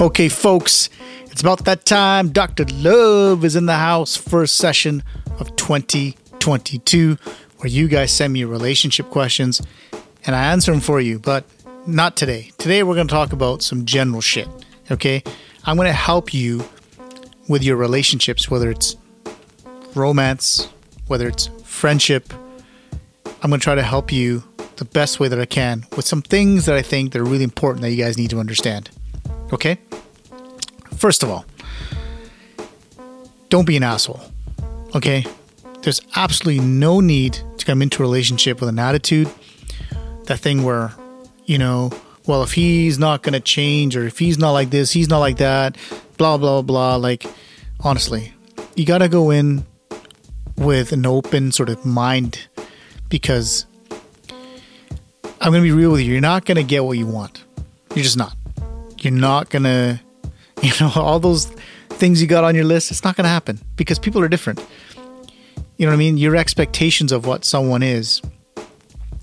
Okay, 0.00 0.28
folks, 0.28 0.90
it's 1.24 1.40
about 1.40 1.64
that 1.64 1.84
time. 1.84 2.28
Dr. 2.28 2.64
Love 2.74 3.44
is 3.44 3.56
in 3.56 3.66
the 3.66 3.74
house 3.74 4.16
first 4.16 4.56
session 4.56 5.02
of 5.40 5.56
2022, 5.56 7.18
where 7.58 7.68
you 7.68 7.88
guys 7.88 8.12
send 8.12 8.32
me 8.32 8.40
your 8.40 8.48
relationship 8.48 9.10
questions 9.10 9.60
and 10.26 10.36
I 10.36 10.52
answer 10.52 10.70
them 10.70 10.80
for 10.80 11.00
you, 11.00 11.18
but 11.18 11.44
not 11.86 12.16
today. 12.16 12.52
Today, 12.58 12.84
we're 12.84 12.94
going 12.94 13.08
to 13.08 13.14
talk 13.14 13.32
about 13.32 13.60
some 13.60 13.86
general 13.86 14.20
shit, 14.20 14.48
okay? 14.90 15.22
I'm 15.64 15.76
going 15.76 15.88
to 15.88 15.92
help 15.92 16.32
you 16.32 16.64
with 17.48 17.64
your 17.64 17.76
relationships, 17.76 18.48
whether 18.48 18.70
it's 18.70 18.96
romance, 19.94 20.68
whether 21.06 21.28
it's 21.28 21.48
friendship. 21.64 22.32
I'm 23.42 23.50
going 23.50 23.60
to 23.60 23.64
try 23.64 23.74
to 23.74 23.82
help 23.82 24.12
you 24.12 24.42
the 24.76 24.84
best 24.84 25.20
way 25.20 25.28
that 25.28 25.38
I 25.38 25.44
can 25.44 25.84
with 25.96 26.04
some 26.04 26.22
things 26.22 26.66
that 26.66 26.74
I 26.74 26.82
think 26.82 27.12
that 27.12 27.20
are 27.20 27.24
really 27.24 27.44
important 27.44 27.82
that 27.82 27.90
you 27.90 28.02
guys 28.02 28.18
need 28.18 28.30
to 28.30 28.40
understand. 28.40 28.90
Okay? 29.52 29.78
First 30.96 31.22
of 31.22 31.30
all, 31.30 31.44
don't 33.50 33.66
be 33.66 33.76
an 33.76 33.82
asshole. 33.82 34.20
Okay? 34.94 35.24
There's 35.82 36.00
absolutely 36.16 36.64
no 36.64 37.00
need 37.00 37.38
to 37.58 37.64
come 37.64 37.82
into 37.82 38.02
a 38.02 38.06
relationship 38.06 38.60
with 38.60 38.68
an 38.68 38.78
attitude. 38.78 39.30
That 40.24 40.38
thing 40.40 40.64
where, 40.64 40.92
you 41.44 41.58
know, 41.58 41.92
well, 42.26 42.42
if 42.42 42.52
he's 42.52 42.98
not 42.98 43.22
going 43.22 43.34
to 43.34 43.40
change 43.40 43.96
or 43.96 44.06
if 44.06 44.18
he's 44.18 44.38
not 44.38 44.52
like 44.52 44.70
this, 44.70 44.92
he's 44.92 45.08
not 45.08 45.18
like 45.18 45.36
that, 45.36 45.76
blah, 46.16 46.38
blah, 46.38 46.62
blah. 46.62 46.96
Like, 46.96 47.26
honestly, 47.80 48.32
you 48.74 48.86
got 48.86 48.98
to 48.98 49.08
go 49.08 49.30
in 49.30 49.66
with 50.56 50.92
an 50.92 51.06
open 51.06 51.52
sort 51.52 51.68
of 51.68 51.84
mind 51.84 52.46
because 53.08 53.66
I'm 55.40 55.52
going 55.52 55.62
to 55.62 55.68
be 55.68 55.72
real 55.72 55.92
with 55.92 56.00
you. 56.00 56.12
You're 56.12 56.20
not 56.20 56.44
going 56.44 56.56
to 56.56 56.62
get 56.62 56.84
what 56.84 56.96
you 56.98 57.06
want. 57.06 57.44
You're 57.94 58.04
just 58.04 58.16
not. 58.16 58.36
You're 59.00 59.12
not 59.12 59.50
going 59.50 59.62
to, 59.64 60.00
you 60.62 60.72
know, 60.80 60.92
all 60.94 61.20
those 61.20 61.46
things 61.90 62.20
you 62.20 62.26
got 62.26 62.44
on 62.44 62.54
your 62.54 62.64
list, 62.64 62.90
it's 62.90 63.04
not 63.04 63.16
going 63.16 63.24
to 63.24 63.30
happen 63.30 63.60
because 63.76 63.98
people 63.98 64.20
are 64.22 64.28
different. 64.28 64.64
You 65.76 65.86
know 65.86 65.92
what 65.92 65.96
I 65.96 65.98
mean? 65.98 66.16
Your 66.18 66.36
expectations 66.36 67.12
of 67.12 67.26
what 67.26 67.44
someone 67.44 67.82
is 67.82 68.22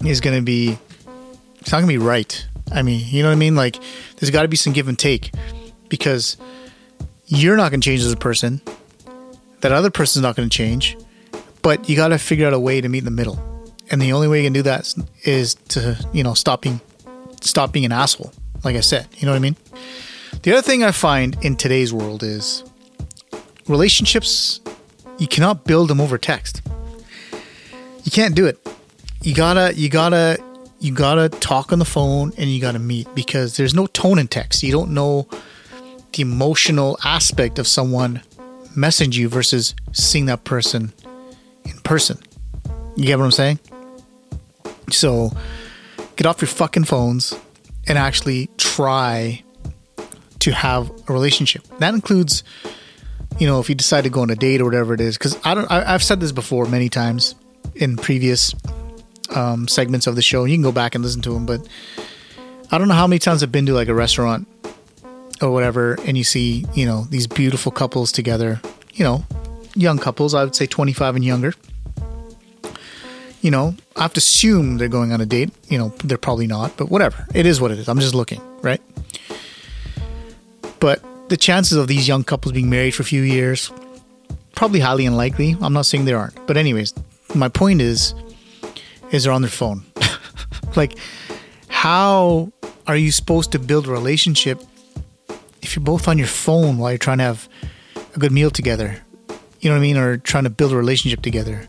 is 0.06 0.20
going 0.20 0.36
to 0.36 0.44
be, 0.44 0.78
it's 1.60 1.72
not 1.72 1.80
going 1.80 1.94
to 1.94 2.00
be 2.00 2.06
right. 2.06 2.46
I 2.72 2.82
mean, 2.82 3.06
you 3.08 3.24
know 3.24 3.30
what 3.30 3.36
I 3.36 3.38
mean? 3.38 3.56
Like, 3.56 3.78
there's 4.18 4.30
got 4.32 4.44
to 4.44 4.48
be 4.48 4.58
some 4.58 4.74
give 4.74 4.88
and 4.88 4.98
take 4.98 5.32
because 5.90 6.38
you're 7.26 7.58
not 7.58 7.72
going 7.72 7.82
to 7.82 7.86
change 7.86 8.02
as 8.02 8.12
a 8.12 8.18
person. 8.18 8.62
That 9.62 9.72
other 9.72 9.92
person's 9.92 10.24
not 10.24 10.36
going 10.36 10.50
to 10.50 10.56
change, 10.56 10.98
but 11.62 11.90
you 11.90 11.96
got 11.96 12.10
to 12.10 12.18
figure 12.18 12.48
out 12.48 12.54
a 12.54 12.60
way 12.60 12.82
to 12.82 12.90
meet 12.90 13.00
in 13.00 13.06
the 13.06 13.12
middle. 13.12 13.40
And 13.90 14.02
the 14.02 14.14
only 14.14 14.28
way 14.28 14.40
you 14.42 14.46
can 14.46 14.54
do 14.54 14.62
that 14.64 14.94
is, 15.24 15.56
to, 15.70 15.98
you 16.14 16.24
know, 16.24 16.34
stop 16.34 16.62
being, 16.62 16.80
stop 17.42 17.72
being 17.74 17.86
an 17.86 17.92
asshole. 17.92 18.32
Like 18.64 18.76
I 18.76 18.80
said, 18.80 19.08
you 19.18 19.26
know 19.26 19.32
what 19.32 19.38
I 19.38 19.40
mean? 19.40 19.58
The 20.44 20.54
other 20.54 20.62
thing 20.62 20.84
I 20.84 20.92
find 20.92 21.38
in 21.44 21.56
today's 21.56 21.94
world 21.94 22.24
is 22.24 22.64
relationships, 23.68 24.62
you 25.18 25.28
cannot 25.28 25.66
build 25.66 25.90
them 25.90 26.00
over 26.00 26.18
text. 26.18 26.62
You 28.04 28.12
can't 28.12 28.34
do 28.34 28.46
it. 28.46 28.66
You 29.22 29.36
gotta, 29.36 29.74
you 29.76 29.90
gotta, 29.90 30.42
you 30.80 30.94
gotta 30.94 31.30
talk 31.30 31.72
on 31.72 31.80
the 31.80 31.86
phone 31.86 32.34
and 32.38 32.50
you 32.50 32.60
gotta 32.62 32.80
meet 32.80 33.14
because 33.14 33.58
there's 33.58 33.74
no 33.74 33.88
tone 33.88 34.18
in 34.18 34.28
text. 34.28 34.64
You 34.64 34.72
don't 34.72 34.92
know 34.92 35.28
the 36.14 36.22
emotional 36.22 36.98
aspect 37.04 37.60
of 37.60 37.68
someone 37.68 38.22
messaging 38.76 39.14
you 39.14 39.30
versus 39.30 39.76
seeing 39.92 40.26
that 40.28 40.44
person 40.44 40.94
in 41.66 41.78
person. 41.80 42.18
You 42.96 43.06
get 43.06 43.18
what 43.18 43.26
I'm 43.26 43.32
saying? 43.32 43.60
So 44.90 45.32
get 46.16 46.26
off 46.26 46.42
your 46.42 46.48
fucking 46.48 46.84
phones 46.84 47.34
and 47.88 47.98
actually 47.98 48.50
try 48.58 49.44
to 50.40 50.52
have 50.52 50.92
a 51.08 51.14
relationship. 51.14 51.64
That 51.80 51.94
includes, 51.94 52.44
you 53.40 53.48
know, 53.48 53.60
if 53.60 53.70
you 53.70 53.76
decide 53.76 54.04
to 54.04 54.10
go 54.10 54.22
on 54.22 54.30
a 54.30 54.36
date 54.36 54.62
or 54.62 54.66
whatever 54.66 54.94
it 54.94 55.02
is. 55.02 55.18
Because 55.18 55.38
I 55.44 55.54
don't, 55.54 55.70
I, 55.72 55.94
I've 55.94 56.04
said 56.04 56.20
this 56.20 56.32
before 56.32 56.66
many 56.66 56.90
times 56.90 57.36
in 57.76 57.96
previous 57.96 58.54
um, 59.36 59.68
segments 59.68 60.08
of 60.08 60.16
the 60.16 60.22
show. 60.22 60.46
You 60.46 60.56
can 60.56 60.64
go 60.64 60.72
back 60.72 60.96
and 60.96 61.04
listen 61.04 61.22
to 61.24 61.34
them, 61.34 61.46
but 61.46 61.66
I 62.72 62.78
don't 62.78 62.88
know 62.88 62.96
how 62.96 63.08
many 63.08 63.20
times 63.20 63.44
I've 63.44 63.52
been 63.52 63.66
to 63.68 63.74
like 63.74 63.88
a 63.88 63.94
restaurant 63.94 64.48
or 65.42 65.52
whatever, 65.52 65.98
and 66.06 66.18
you 66.18 66.24
see, 66.24 66.66
you 66.74 66.86
know, 66.86 67.06
these 67.10 67.28
beautiful 67.28 67.72
couples 67.72 68.12
together. 68.12 68.62
You 68.94 69.06
know, 69.06 69.26
young 69.76 69.98
couples. 69.98 70.34
I 70.34 70.44
would 70.44 70.56
say 70.56 70.66
25 70.66 71.16
and 71.16 71.26
younger. 71.26 71.54
You 73.42 73.50
know, 73.50 73.76
I 73.96 74.04
have 74.04 74.14
to 74.14 74.20
assume 74.20 74.78
they're 74.78 74.88
going 74.88 75.12
on 75.12 75.20
a 75.20 75.26
date. 75.26 75.50
You 75.68 75.78
know, 75.78 75.90
they're 76.04 76.18
probably 76.18 76.48
not, 76.48 76.78
but 76.78 76.90
whatever. 76.90 77.26
It 77.34 77.46
is 77.46 77.60
what 77.60 77.72
it 77.72 77.80
is. 77.80 77.90
I'm 77.90 78.00
just 78.00 78.14
looking, 78.14 78.42
right? 78.62 78.82
But 80.80 81.04
the 81.30 81.38
chances 81.38 81.78
of 81.78 81.88
these 81.88 82.08
young 82.08 82.24
couples 82.24 82.54
being 82.54 82.70
married 82.70 82.92
for 82.92 83.02
a 83.02 83.06
few 83.06 83.22
years, 83.22 83.72
probably 84.54 84.80
highly 84.80 85.06
unlikely. 85.06 85.56
I'm 85.60 85.74
not 85.74 85.88
saying 85.88 86.06
there 86.06 86.18
aren't. 86.18 86.46
But 86.46 86.58
anyways, 86.58 86.94
my 87.34 87.50
point 87.50 87.82
is, 87.82 88.14
is 89.12 89.24
they're 89.24 89.34
on 89.34 89.42
their 89.42 89.50
phone. 89.50 89.84
like, 90.76 90.98
how 91.68 92.52
are 92.86 92.96
you 92.96 93.12
supposed 93.12 93.52
to 93.54 93.60
build 93.60 93.88
a 93.88 93.92
relationship 93.92 94.62
if 95.62 95.76
you're 95.76 95.84
both 95.84 96.08
on 96.08 96.18
your 96.18 96.28
phone 96.28 96.78
while 96.78 96.92
you're 96.92 96.98
trying 96.98 97.18
to 97.20 97.24
have 97.24 97.50
a 98.14 98.20
good 98.20 98.32
meal 98.32 98.52
together? 98.52 99.02
You 99.62 99.70
know 99.70 99.76
what 99.76 99.80
I 99.80 99.82
mean? 99.82 99.98
Or 99.98 100.18
trying 100.18 100.44
to 100.44 100.50
build 100.50 100.74
a 100.74 100.76
relationship 100.76 101.22
together. 101.22 101.68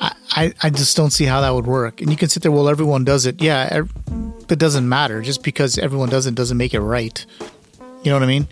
I, 0.00 0.14
I, 0.32 0.54
I 0.64 0.70
just 0.70 0.96
don't 0.96 1.10
see 1.10 1.24
how 1.24 1.40
that 1.40 1.54
would 1.54 1.66
work. 1.66 2.00
And 2.00 2.10
you 2.10 2.16
can 2.16 2.28
sit 2.28 2.42
there, 2.42 2.52
well, 2.52 2.68
everyone 2.68 3.04
does 3.04 3.26
it. 3.26 3.40
Yeah, 3.40 3.84
it 4.48 4.58
doesn't 4.58 4.88
matter. 4.88 5.22
Just 5.22 5.42
because 5.42 5.78
everyone 5.78 6.08
does 6.08 6.26
it 6.26 6.34
doesn't 6.34 6.56
make 6.56 6.74
it 6.74 6.80
right. 6.80 7.24
You 8.02 8.10
know 8.10 8.16
what 8.16 8.24
I 8.24 8.26
mean? 8.26 8.48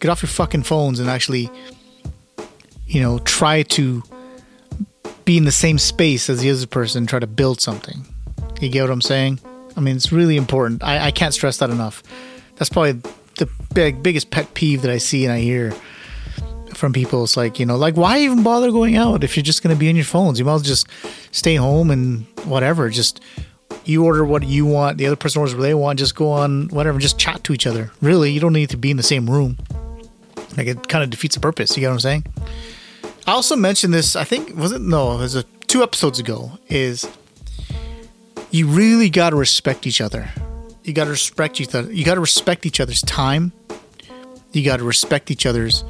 Get 0.00 0.10
off 0.10 0.22
your 0.22 0.28
fucking 0.28 0.64
phones 0.64 1.00
and 1.00 1.08
actually, 1.08 1.50
you 2.86 3.00
know, 3.00 3.18
try 3.20 3.62
to 3.62 4.02
be 5.24 5.38
in 5.38 5.44
the 5.44 5.52
same 5.52 5.78
space 5.78 6.28
as 6.28 6.40
the 6.40 6.50
other 6.50 6.66
person, 6.66 7.06
try 7.06 7.18
to 7.18 7.26
build 7.26 7.60
something. 7.60 8.04
You 8.60 8.68
get 8.68 8.82
what 8.82 8.90
I'm 8.90 9.00
saying? 9.00 9.40
I 9.76 9.80
mean, 9.80 9.96
it's 9.96 10.12
really 10.12 10.36
important. 10.36 10.84
I, 10.84 11.06
I 11.06 11.10
can't 11.10 11.34
stress 11.34 11.56
that 11.58 11.70
enough. 11.70 12.02
That's 12.56 12.68
probably 12.68 13.00
the 13.38 13.48
big, 13.74 14.02
biggest 14.02 14.30
pet 14.30 14.54
peeve 14.54 14.82
that 14.82 14.90
I 14.90 14.98
see 14.98 15.24
and 15.24 15.32
I 15.32 15.40
hear 15.40 15.72
from 16.76 16.92
people. 16.92 17.24
It's 17.24 17.36
like, 17.36 17.58
you 17.58 17.66
know, 17.66 17.76
like, 17.76 17.96
why 17.96 18.18
even 18.18 18.42
bother 18.42 18.70
going 18.70 18.96
out 18.96 19.24
if 19.24 19.36
you're 19.36 19.42
just 19.42 19.62
to 19.62 19.74
be 19.74 19.88
on 19.88 19.96
your 19.96 20.04
phones? 20.04 20.38
You 20.38 20.44
might 20.44 20.54
as 20.54 20.62
well 20.62 20.64
just 20.64 20.88
stay 21.32 21.56
home 21.56 21.90
and 21.90 22.26
whatever. 22.44 22.88
Just 22.90 23.20
you 23.84 24.04
order 24.04 24.24
what 24.24 24.42
you 24.42 24.66
want, 24.66 24.98
the 24.98 25.06
other 25.06 25.16
person 25.16 25.40
orders 25.40 25.54
what 25.54 25.62
they 25.62 25.74
want, 25.74 25.98
just 25.98 26.14
go 26.14 26.30
on 26.30 26.68
whatever, 26.68 26.98
just 26.98 27.18
chat 27.18 27.44
to 27.44 27.52
each 27.52 27.66
other. 27.66 27.90
Really, 28.00 28.30
you 28.30 28.40
don't 28.40 28.52
need 28.52 28.70
to 28.70 28.76
be 28.76 28.90
in 28.90 28.96
the 28.96 29.02
same 29.02 29.28
room. 29.28 29.58
Like, 30.56 30.66
it 30.66 30.88
kind 30.88 31.02
of 31.02 31.10
defeats 31.10 31.34
the 31.34 31.40
purpose. 31.40 31.76
You 31.76 31.80
get 31.80 31.88
what 31.88 31.94
I'm 31.94 32.00
saying? 32.00 32.26
I 33.26 33.32
also 33.32 33.56
mentioned 33.56 33.92
this, 33.92 34.16
I 34.16 34.24
think, 34.24 34.56
was 34.56 34.72
it? 34.72 34.80
No, 34.80 35.14
it 35.14 35.18
was 35.18 35.34
a, 35.34 35.42
two 35.66 35.82
episodes 35.82 36.18
ago, 36.18 36.52
is 36.68 37.08
you 38.50 38.68
really 38.68 39.10
got 39.10 39.30
to 39.30 39.36
respect 39.36 39.86
each 39.86 40.00
other. 40.00 40.30
You 40.84 40.92
got 40.92 41.04
to 41.04 41.10
respect 41.10 41.60
each 41.60 41.74
other. 41.74 41.90
You 41.92 42.04
got 42.04 42.14
to 42.14 42.20
respect 42.20 42.66
each 42.66 42.80
other's 42.80 43.02
time. 43.02 43.52
You 44.52 44.64
got 44.64 44.76
to 44.76 44.84
respect 44.84 45.30
each 45.30 45.46
other's, 45.46 45.82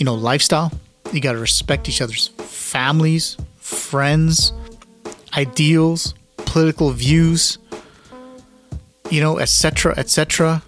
you 0.00 0.06
know, 0.06 0.14
lifestyle. 0.14 0.72
You 1.12 1.20
got 1.20 1.32
to 1.32 1.38
respect 1.38 1.88
each 1.88 2.00
other's 2.00 2.28
families, 2.38 3.36
friends, 3.58 4.52
ideals, 5.36 6.14
political 6.38 6.90
views, 6.90 7.58
you 9.10 9.20
know, 9.20 9.38
etc., 9.38 9.94
etc. 9.96 10.62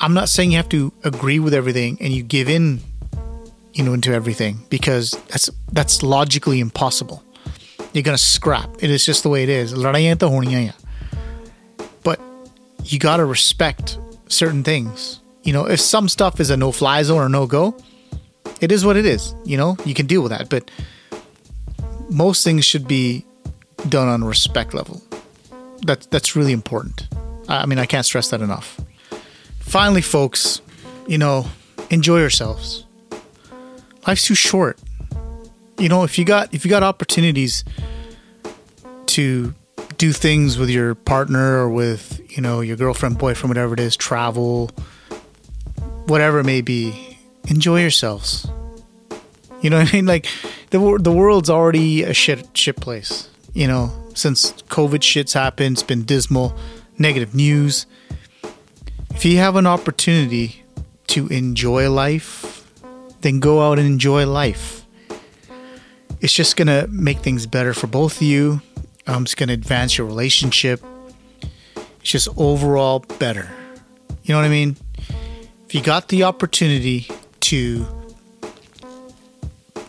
I'm 0.00 0.14
not 0.14 0.28
saying 0.28 0.52
you 0.52 0.56
have 0.56 0.70
to 0.70 0.92
agree 1.04 1.38
with 1.38 1.52
everything 1.52 1.98
and 2.00 2.12
you 2.12 2.22
give 2.22 2.48
in, 2.48 2.80
you 3.74 3.84
know, 3.84 3.92
into 3.92 4.12
everything 4.12 4.60
because 4.70 5.10
that's 5.28 5.50
that's 5.72 6.02
logically 6.02 6.60
impossible. 6.60 7.22
You're 7.92 8.04
gonna 8.04 8.16
scrap. 8.16 8.70
It 8.82 8.90
is 8.90 9.04
just 9.04 9.22
the 9.22 9.28
way 9.28 9.42
it 9.42 9.48
is. 9.48 9.72
But 12.04 12.20
you 12.84 12.98
gotta 12.98 13.24
respect 13.24 13.98
certain 14.28 14.62
things. 14.62 15.20
You 15.42 15.52
know, 15.52 15.66
if 15.66 15.80
some 15.80 16.08
stuff 16.08 16.40
is 16.40 16.50
a 16.50 16.56
no 16.56 16.72
fly 16.72 17.02
zone 17.02 17.20
or 17.20 17.28
no 17.28 17.46
go, 17.46 17.76
it 18.60 18.72
is 18.72 18.84
what 18.84 18.96
it 18.96 19.06
is. 19.06 19.34
You 19.44 19.56
know, 19.56 19.76
you 19.84 19.94
can 19.94 20.06
deal 20.06 20.22
with 20.22 20.30
that. 20.30 20.48
But 20.48 20.70
most 22.10 22.44
things 22.44 22.64
should 22.64 22.88
be 22.88 23.24
done 23.88 24.08
on 24.08 24.22
a 24.22 24.26
respect 24.26 24.74
level. 24.74 25.02
That 25.82 26.10
that's 26.10 26.34
really 26.34 26.52
important. 26.52 27.08
I 27.48 27.66
mean, 27.66 27.78
I 27.78 27.86
can't 27.86 28.04
stress 28.04 28.28
that 28.30 28.40
enough. 28.40 28.80
Finally, 29.60 30.02
folks, 30.02 30.60
you 31.06 31.18
know, 31.18 31.46
enjoy 31.90 32.18
yourselves. 32.18 32.84
Life's 34.06 34.24
too 34.24 34.34
short. 34.34 34.78
You 35.78 35.88
know, 35.88 36.02
if 36.04 36.18
you 36.18 36.24
got 36.24 36.52
if 36.52 36.64
you 36.64 36.70
got 36.70 36.82
opportunities 36.82 37.64
to 39.06 39.54
do 39.96 40.12
things 40.12 40.58
with 40.58 40.70
your 40.70 40.94
partner 40.94 41.58
or 41.58 41.68
with, 41.68 42.20
you 42.28 42.40
know, 42.40 42.60
your 42.60 42.76
girlfriend, 42.76 43.18
boyfriend, 43.18 43.50
whatever 43.50 43.74
it 43.74 43.80
is, 43.80 43.96
travel, 43.96 44.70
whatever 46.06 46.40
it 46.40 46.44
may 46.44 46.60
be, 46.60 47.07
enjoy 47.48 47.80
yourselves. 47.80 48.46
You 49.60 49.70
know 49.70 49.78
what 49.78 49.88
I 49.88 49.92
mean? 49.92 50.06
Like, 50.06 50.26
the 50.70 50.98
the 51.00 51.12
world's 51.12 51.50
already 51.50 52.04
a 52.04 52.14
shit 52.14 52.46
shit 52.56 52.76
place. 52.76 53.28
You 53.54 53.66
know, 53.66 53.90
since 54.14 54.52
COVID 54.52 55.02
shit's 55.02 55.32
happened, 55.32 55.74
it's 55.74 55.82
been 55.82 56.04
dismal, 56.04 56.56
negative 56.96 57.34
news. 57.34 57.86
If 59.14 59.24
you 59.24 59.38
have 59.38 59.56
an 59.56 59.66
opportunity 59.66 60.64
to 61.08 61.26
enjoy 61.28 61.90
life, 61.90 62.70
then 63.22 63.40
go 63.40 63.60
out 63.60 63.78
and 63.78 63.86
enjoy 63.86 64.26
life. 64.26 64.84
It's 66.20 66.32
just 66.32 66.56
gonna 66.56 66.86
make 66.88 67.18
things 67.18 67.46
better 67.46 67.74
for 67.74 67.88
both 67.88 68.16
of 68.16 68.22
you. 68.22 68.60
Um, 69.06 69.22
it's 69.22 69.34
gonna 69.34 69.54
advance 69.54 69.98
your 69.98 70.06
relationship. 70.06 70.84
It's 72.00 72.10
just 72.10 72.28
overall 72.36 73.00
better. 73.18 73.50
You 74.22 74.34
know 74.34 74.40
what 74.40 74.46
I 74.46 74.50
mean? 74.50 74.76
If 75.66 75.74
you 75.74 75.82
got 75.82 76.08
the 76.08 76.22
opportunity 76.22 77.08
to 77.48 77.86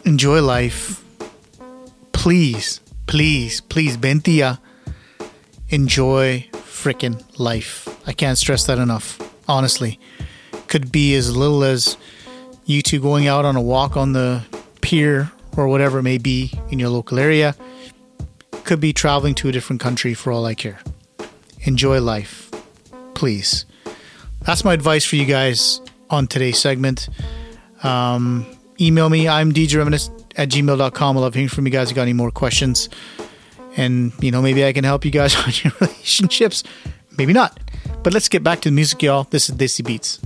enjoy 0.05 0.41
life, 0.41 1.03
please, 2.13 2.79
please, 3.05 3.59
please, 3.59 3.97
Bentia, 3.97 4.59
enjoy 5.67 6.47
freaking 6.53 7.21
life. 7.37 7.89
I 8.07 8.13
can't 8.13 8.37
stress 8.37 8.65
that 8.67 8.77
enough. 8.77 9.19
Honestly, 9.49 9.99
could 10.67 10.89
be 10.89 11.13
as 11.15 11.35
little 11.35 11.65
as 11.65 11.97
you 12.63 12.81
two 12.81 13.01
going 13.01 13.27
out 13.27 13.43
on 13.43 13.57
a 13.57 13.61
walk 13.61 13.97
on 13.97 14.13
the 14.13 14.45
pier 14.79 15.29
or 15.57 15.67
whatever 15.67 15.99
it 15.99 16.03
may 16.03 16.17
be 16.17 16.57
in 16.69 16.79
your 16.79 16.89
local 16.89 17.19
area. 17.19 17.57
Could 18.63 18.79
be 18.79 18.93
traveling 18.93 19.35
to 19.35 19.49
a 19.49 19.51
different 19.51 19.81
country 19.81 20.13
for 20.13 20.31
all 20.31 20.45
I 20.45 20.55
care. 20.55 20.79
Enjoy 21.63 21.99
life, 21.99 22.51
please. 23.15 23.65
That's 24.43 24.63
my 24.63 24.73
advice 24.73 25.03
for 25.03 25.17
you 25.17 25.25
guys 25.25 25.81
on 26.09 26.27
today's 26.27 26.57
segment. 26.57 27.09
Um, 27.83 28.45
email 28.79 29.09
me. 29.09 29.27
I'm 29.27 29.51
DJ 29.51 29.77
Reminisce 29.77 30.09
at 30.35 30.49
gmail.com. 30.49 31.17
I 31.17 31.19
love 31.19 31.33
hearing 31.33 31.49
from 31.49 31.65
you 31.65 31.71
guys. 31.71 31.87
If 31.87 31.91
you 31.91 31.95
got 31.95 32.03
any 32.03 32.13
more 32.13 32.31
questions? 32.31 32.89
And, 33.77 34.11
you 34.19 34.31
know, 34.31 34.41
maybe 34.41 34.65
I 34.65 34.73
can 34.73 34.83
help 34.83 35.05
you 35.05 35.11
guys 35.11 35.35
on 35.45 35.51
your 35.63 35.73
relationships. 35.79 36.63
Maybe 37.17 37.33
not. 37.33 37.59
But 38.03 38.13
let's 38.13 38.29
get 38.29 38.43
back 38.43 38.61
to 38.61 38.69
the 38.69 38.75
music, 38.75 39.03
y'all. 39.03 39.23
This 39.23 39.49
is 39.49 39.55
Desi 39.55 39.85
Beats. 39.85 40.19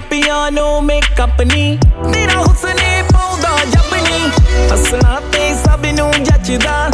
Piano 0.00 0.80
makeup 0.80 1.40
ਨਹੀਂ 1.42 1.78
ਤੇਰਾ 2.12 2.38
ਹੁਸਨੇ 2.38 3.02
ਪਾਉਂਦਾ 3.12 3.56
ਜੱਬ 3.64 3.94
ਨਹੀਂ 3.94 4.28
ਹੱਸਣਾ 4.72 5.20
ਤੇ 5.32 5.54
ਸਭ 5.64 5.86
ਨੂੰ 5.98 6.10
ਜੱਜਦਾ 6.22 6.90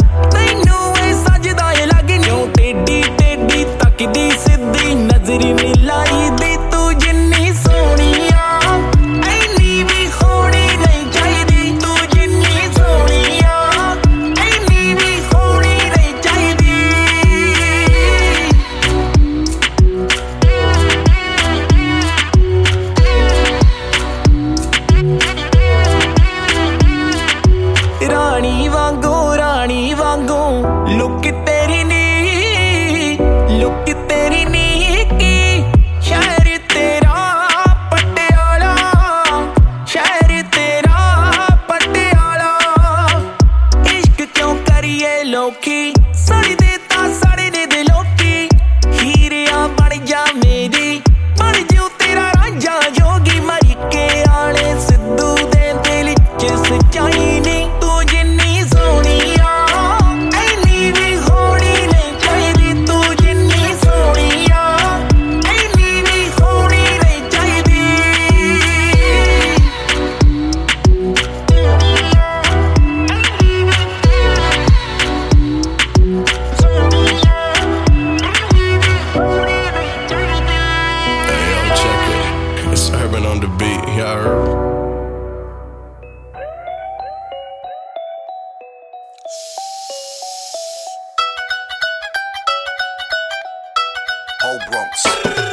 Bronx. 94.77 95.46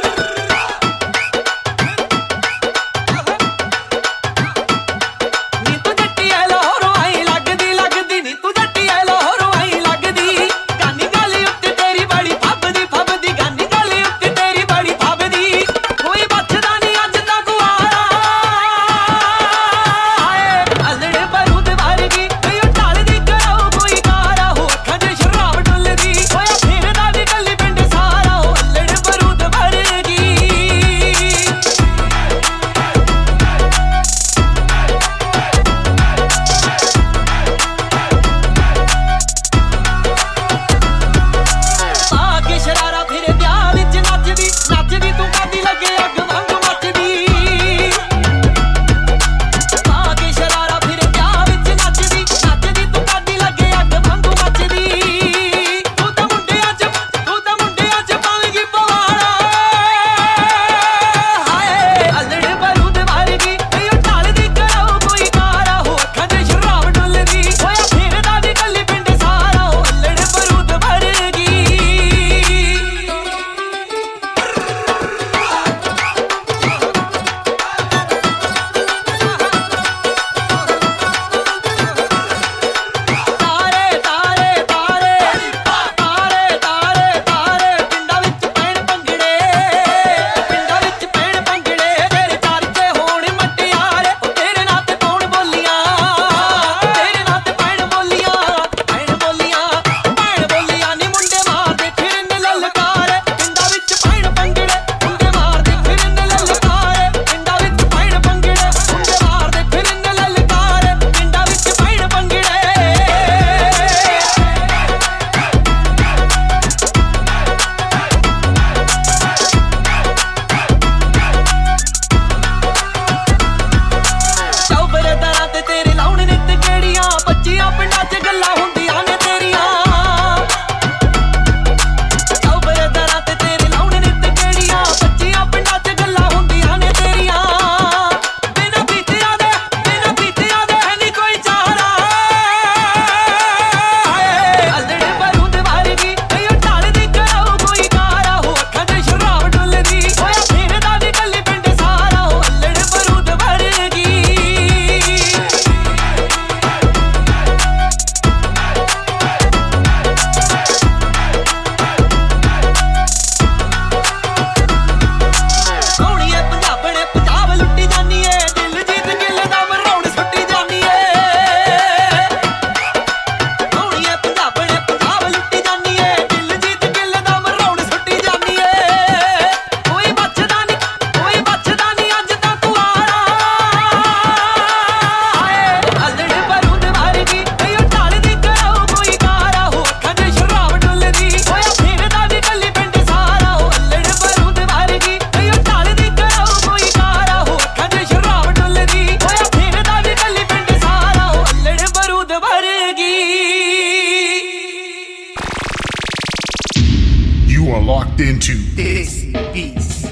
Desi 208.75 209.33
Beats. 209.53 210.05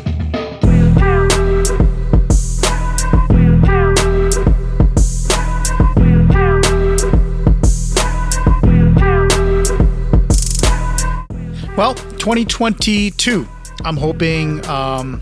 Well, 11.76 11.96
2022. 11.96 13.48
I'm 13.84 13.98
hoping 13.98 14.66
um, 14.68 15.22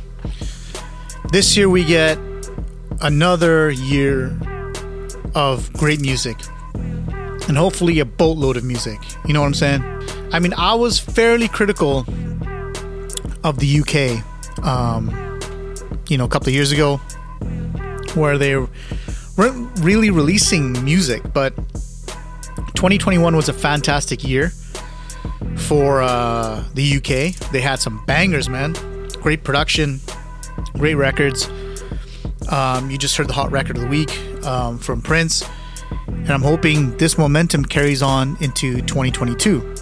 this 1.31 1.55
year 1.55 1.69
we 1.69 1.83
get 1.83 2.19
another 3.01 3.71
year 3.71 4.37
of 5.33 5.71
great 5.73 6.01
music 6.01 6.37
and 7.47 7.57
hopefully 7.57 7.99
a 7.99 8.05
boatload 8.05 8.57
of 8.57 8.63
music. 8.63 8.99
You 9.25 9.33
know 9.33 9.41
what 9.41 9.47
I'm 9.47 9.53
saying? 9.53 9.81
I 10.31 10.39
mean, 10.39 10.53
I 10.57 10.73
was 10.75 10.99
fairly 10.99 11.47
critical 11.47 12.05
of 13.43 13.59
the 13.59 13.79
UK, 13.81 14.65
um, 14.65 15.09
you 16.07 16.17
know, 16.17 16.25
a 16.25 16.29
couple 16.29 16.49
of 16.49 16.53
years 16.53 16.71
ago, 16.71 16.97
where 18.15 18.37
they 18.37 18.55
weren't 19.37 19.79
really 19.79 20.09
releasing 20.09 20.83
music, 20.83 21.21
but 21.33 21.55
2021 22.75 23.35
was 23.35 23.49
a 23.49 23.53
fantastic 23.53 24.23
year 24.23 24.51
for 25.55 26.01
uh, 26.01 26.63
the 26.73 26.97
UK. 26.97 27.51
They 27.51 27.61
had 27.61 27.79
some 27.79 28.03
bangers, 28.05 28.49
man. 28.49 28.75
Great 29.21 29.43
production, 29.43 29.99
great 30.73 30.95
records. 30.95 31.49
Um, 32.49 32.89
you 32.89 32.97
just 32.97 33.15
heard 33.15 33.27
the 33.27 33.33
hot 33.33 33.51
record 33.51 33.77
of 33.77 33.83
the 33.83 33.87
week 33.87 34.11
um, 34.45 34.77
from 34.79 35.01
Prince, 35.01 35.47
and 36.07 36.31
I'm 36.31 36.41
hoping 36.41 36.97
this 36.97 37.17
momentum 37.17 37.63
carries 37.65 38.01
on 38.01 38.35
into 38.41 38.81
2022. 38.81 39.75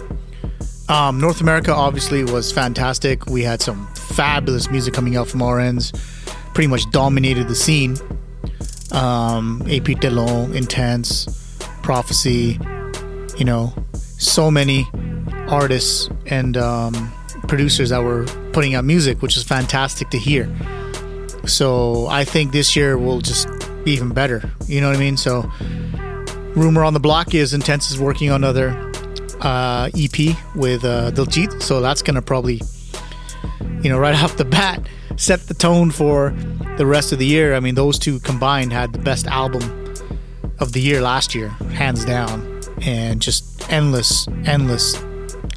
Um, 0.90 1.20
North 1.20 1.40
America 1.40 1.72
obviously 1.72 2.24
was 2.24 2.50
fantastic. 2.50 3.26
We 3.26 3.44
had 3.44 3.62
some 3.62 3.86
fabulous 3.94 4.68
music 4.72 4.92
coming 4.92 5.16
out 5.16 5.28
from 5.28 5.40
our 5.40 5.60
ends, 5.60 5.92
pretty 6.52 6.66
much 6.66 6.82
dominated 6.90 7.46
the 7.46 7.54
scene. 7.54 7.96
Um, 8.90 9.62
AP 9.66 10.00
Dhillon, 10.00 10.52
Intense, 10.52 11.28
Prophecy, 11.84 12.58
you 13.38 13.44
know, 13.44 13.72
so 13.94 14.50
many 14.50 14.84
artists 15.46 16.10
and 16.26 16.56
um, 16.56 17.12
producers 17.46 17.90
that 17.90 18.02
were 18.02 18.24
putting 18.52 18.74
out 18.74 18.84
music, 18.84 19.22
which 19.22 19.36
is 19.36 19.44
fantastic 19.44 20.10
to 20.10 20.18
hear. 20.18 20.52
So 21.46 22.08
I 22.08 22.24
think 22.24 22.50
this 22.50 22.74
year 22.74 22.98
will 22.98 23.20
just 23.20 23.48
be 23.84 23.92
even 23.92 24.08
better. 24.08 24.50
You 24.66 24.80
know 24.80 24.88
what 24.88 24.96
I 24.96 25.00
mean? 25.00 25.16
So 25.16 25.48
rumor 26.56 26.82
on 26.82 26.94
the 26.94 27.00
block 27.00 27.32
is 27.32 27.54
Intense 27.54 27.92
is 27.92 28.00
working 28.00 28.30
on 28.30 28.42
another 28.42 28.89
uh, 29.40 29.90
EP 29.94 30.36
with 30.54 30.84
uh, 30.84 31.10
Diljit, 31.12 31.62
so 31.62 31.80
that's 31.80 32.02
gonna 32.02 32.22
probably, 32.22 32.60
you 33.82 33.90
know, 33.90 33.98
right 33.98 34.14
off 34.22 34.36
the 34.36 34.44
bat 34.44 34.86
set 35.16 35.40
the 35.40 35.54
tone 35.54 35.90
for 35.90 36.30
the 36.78 36.86
rest 36.86 37.12
of 37.12 37.18
the 37.18 37.26
year. 37.26 37.54
I 37.54 37.60
mean, 37.60 37.74
those 37.74 37.98
two 37.98 38.20
combined 38.20 38.72
had 38.72 38.92
the 38.92 38.98
best 38.98 39.26
album 39.26 39.62
of 40.58 40.72
the 40.72 40.80
year 40.80 41.00
last 41.02 41.34
year, 41.34 41.48
hands 41.48 42.04
down, 42.04 42.60
and 42.82 43.20
just 43.20 43.70
endless, 43.70 44.26
endless 44.44 45.02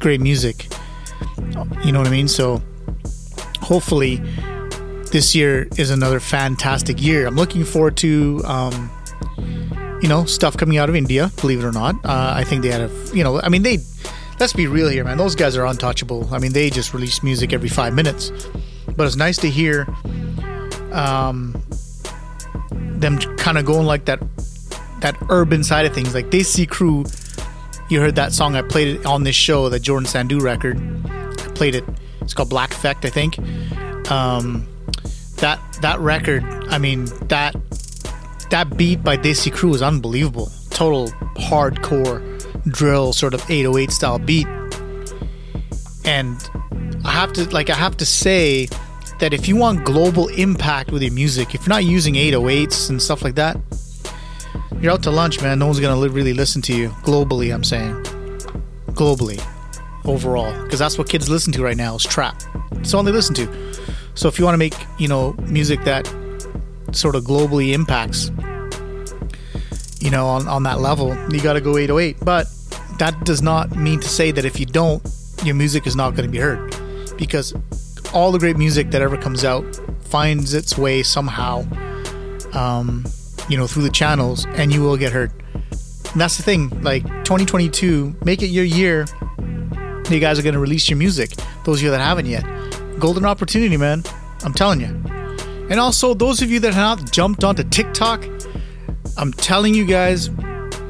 great 0.00 0.20
music. 0.20 0.66
You 1.84 1.92
know 1.92 1.98
what 1.98 2.08
I 2.08 2.10
mean? 2.10 2.28
So 2.28 2.62
hopefully 3.60 4.16
this 5.10 5.34
year 5.34 5.68
is 5.78 5.90
another 5.90 6.20
fantastic 6.20 7.00
year. 7.00 7.26
I'm 7.26 7.36
looking 7.36 7.64
forward 7.64 7.96
to, 7.98 8.42
um, 8.44 8.90
you 10.04 10.10
know, 10.10 10.26
stuff 10.26 10.54
coming 10.58 10.76
out 10.76 10.90
of 10.90 10.94
India. 10.94 11.32
Believe 11.40 11.60
it 11.60 11.64
or 11.64 11.72
not, 11.72 11.94
uh, 12.04 12.34
I 12.36 12.44
think 12.44 12.60
they 12.62 12.70
had 12.70 12.82
a, 12.82 12.90
you 13.14 13.24
know, 13.24 13.40
I 13.40 13.48
mean 13.48 13.62
they. 13.62 13.78
Let's 14.38 14.52
be 14.52 14.66
real 14.66 14.88
here, 14.88 15.02
man. 15.04 15.16
Those 15.16 15.34
guys 15.34 15.56
are 15.56 15.64
untouchable. 15.64 16.28
I 16.30 16.38
mean, 16.38 16.52
they 16.52 16.68
just 16.68 16.92
release 16.92 17.22
music 17.22 17.52
every 17.52 17.68
five 17.68 17.94
minutes. 17.94 18.32
But 18.96 19.06
it's 19.06 19.14
nice 19.16 19.38
to 19.38 19.48
hear 19.48 19.86
um, 20.92 21.54
them 22.70 23.16
kind 23.38 23.56
of 23.56 23.64
going 23.64 23.86
like 23.86 24.06
that, 24.06 24.20
that 25.00 25.16
urban 25.30 25.62
side 25.62 25.86
of 25.86 25.94
things. 25.94 26.14
Like 26.14 26.26
Desi 26.26 26.68
Crew 26.68 27.04
you 27.88 28.00
heard 28.00 28.16
that 28.16 28.32
song. 28.32 28.56
I 28.56 28.62
played 28.62 28.96
it 28.96 29.06
on 29.06 29.22
this 29.22 29.36
show, 29.36 29.68
the 29.68 29.78
Jordan 29.78 30.06
Sandhu 30.06 30.42
record. 30.42 30.78
I 31.06 31.48
played 31.54 31.74
it. 31.76 31.84
It's 32.20 32.34
called 32.34 32.50
Black 32.50 32.72
Effect, 32.72 33.04
I 33.04 33.10
think. 33.10 33.38
Um, 34.10 34.66
that 35.36 35.60
that 35.80 35.98
record, 36.00 36.44
I 36.68 36.78
mean 36.78 37.06
that 37.28 37.54
that 38.50 38.76
beat 38.76 39.02
by 39.02 39.16
Desi 39.16 39.52
Crew 39.52 39.74
is 39.74 39.82
unbelievable. 39.82 40.50
Total 40.70 41.08
hardcore 41.36 42.22
drill, 42.70 43.12
sort 43.12 43.34
of 43.34 43.42
808 43.50 43.90
style 43.90 44.18
beat. 44.18 44.46
And 46.04 46.48
I 47.04 47.10
have 47.10 47.32
to 47.34 47.48
like 47.50 47.70
I 47.70 47.74
have 47.74 47.96
to 47.98 48.06
say 48.06 48.66
that 49.20 49.32
if 49.32 49.48
you 49.48 49.56
want 49.56 49.84
global 49.84 50.28
impact 50.28 50.90
with 50.90 51.02
your 51.02 51.12
music, 51.12 51.54
if 51.54 51.62
you're 51.62 51.74
not 51.74 51.84
using 51.84 52.14
808s 52.14 52.90
and 52.90 53.00
stuff 53.00 53.22
like 53.22 53.36
that, 53.36 53.56
you're 54.80 54.92
out 54.92 55.02
to 55.04 55.10
lunch, 55.10 55.40
man. 55.40 55.58
No 55.58 55.66
one's 55.66 55.80
gonna 55.80 55.96
li- 55.96 56.08
really 56.08 56.34
listen 56.34 56.60
to 56.62 56.76
you 56.76 56.88
globally. 57.04 57.54
I'm 57.54 57.64
saying, 57.64 57.94
globally, 58.92 59.42
overall, 60.04 60.52
because 60.62 60.78
that's 60.78 60.98
what 60.98 61.08
kids 61.08 61.30
listen 61.30 61.52
to 61.54 61.62
right 61.62 61.76
now 61.76 61.94
is 61.94 62.02
trap. 62.02 62.42
It's 62.72 62.92
all 62.92 63.02
they 63.02 63.12
listen 63.12 63.34
to. 63.36 63.74
So 64.14 64.28
if 64.28 64.38
you 64.38 64.44
want 64.44 64.54
to 64.54 64.58
make 64.58 64.74
you 64.98 65.08
know 65.08 65.32
music 65.48 65.84
that 65.84 66.06
sort 66.96 67.14
of 67.14 67.24
globally 67.24 67.72
impacts, 67.72 68.30
you 70.00 70.10
know, 70.10 70.26
on 70.26 70.48
on 70.48 70.62
that 70.64 70.80
level, 70.80 71.16
you 71.30 71.40
got 71.40 71.54
to 71.54 71.60
go 71.60 71.76
808. 71.76 72.16
But 72.24 72.46
that 72.98 73.24
does 73.24 73.42
not 73.42 73.76
mean 73.76 74.00
to 74.00 74.08
say 74.08 74.30
that 74.30 74.44
if 74.44 74.60
you 74.60 74.66
don't, 74.66 75.02
your 75.42 75.54
music 75.54 75.86
is 75.86 75.96
not 75.96 76.10
going 76.14 76.26
to 76.26 76.32
be 76.32 76.38
heard, 76.38 76.74
because 77.16 77.54
all 78.12 78.30
the 78.32 78.38
great 78.38 78.56
music 78.56 78.90
that 78.90 79.02
ever 79.02 79.16
comes 79.16 79.44
out 79.44 79.64
finds 80.02 80.54
its 80.54 80.78
way 80.78 81.02
somehow. 81.02 81.64
Um, 82.52 83.04
you 83.48 83.56
know, 83.56 83.66
through 83.66 83.82
the 83.82 83.90
channels, 83.90 84.46
and 84.54 84.72
you 84.72 84.82
will 84.82 84.96
get 84.96 85.12
heard. 85.12 85.32
And 86.12 86.20
that's 86.20 86.36
the 86.36 86.42
thing. 86.42 86.70
Like 86.82 87.02
2022, 87.24 88.16
make 88.24 88.42
it 88.42 88.46
your 88.46 88.64
year. 88.64 89.06
You 90.08 90.20
guys 90.20 90.38
are 90.38 90.42
going 90.42 90.54
to 90.54 90.60
release 90.60 90.88
your 90.88 90.96
music. 90.96 91.30
Those 91.64 91.78
of 91.78 91.82
you 91.82 91.90
that 91.90 92.00
haven't 92.00 92.26
yet, 92.26 92.44
golden 92.98 93.24
opportunity, 93.24 93.76
man. 93.76 94.04
I'm 94.44 94.54
telling 94.54 94.80
you. 94.80 95.23
And 95.70 95.80
also, 95.80 96.14
those 96.14 96.42
of 96.42 96.50
you 96.50 96.60
that 96.60 96.74
have 96.74 97.00
not 97.00 97.12
jumped 97.12 97.44
onto 97.44 97.64
TikTok, 97.64 98.26
I'm 99.16 99.32
telling 99.32 99.74
you 99.74 99.86
guys, 99.86 100.30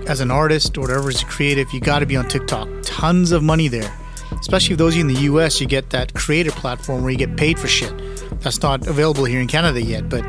as 0.07 0.21
an 0.21 0.31
artist 0.31 0.77
or 0.77 0.83
whatever 0.83 1.11
is 1.11 1.23
creative, 1.25 1.73
you 1.73 1.81
got 1.81 2.01
to 2.01 2.07
be 2.07 2.17
on 2.17 2.29
TikTok. 2.29 2.69
Tons 2.83 3.33
of 3.33 3.43
money 3.43 3.69
there. 3.69 3.93
Especially 4.33 4.77
those 4.77 4.95
of 4.95 4.97
you 4.97 5.09
in 5.09 5.15
the 5.15 5.21
US, 5.23 5.61
you 5.61 5.67
get 5.67 5.91
that 5.91 6.15
creator 6.15 6.51
platform 6.51 7.03
where 7.03 7.11
you 7.13 7.19
get 7.19 7.37
paid 7.37 7.59
for 7.59 7.69
shit. 7.69 7.93
That's 8.41 8.61
not 8.63 8.87
available 8.87 9.25
here 9.25 9.41
in 9.41 9.47
Canada 9.47 9.81
yet, 9.81 10.09
but 10.09 10.25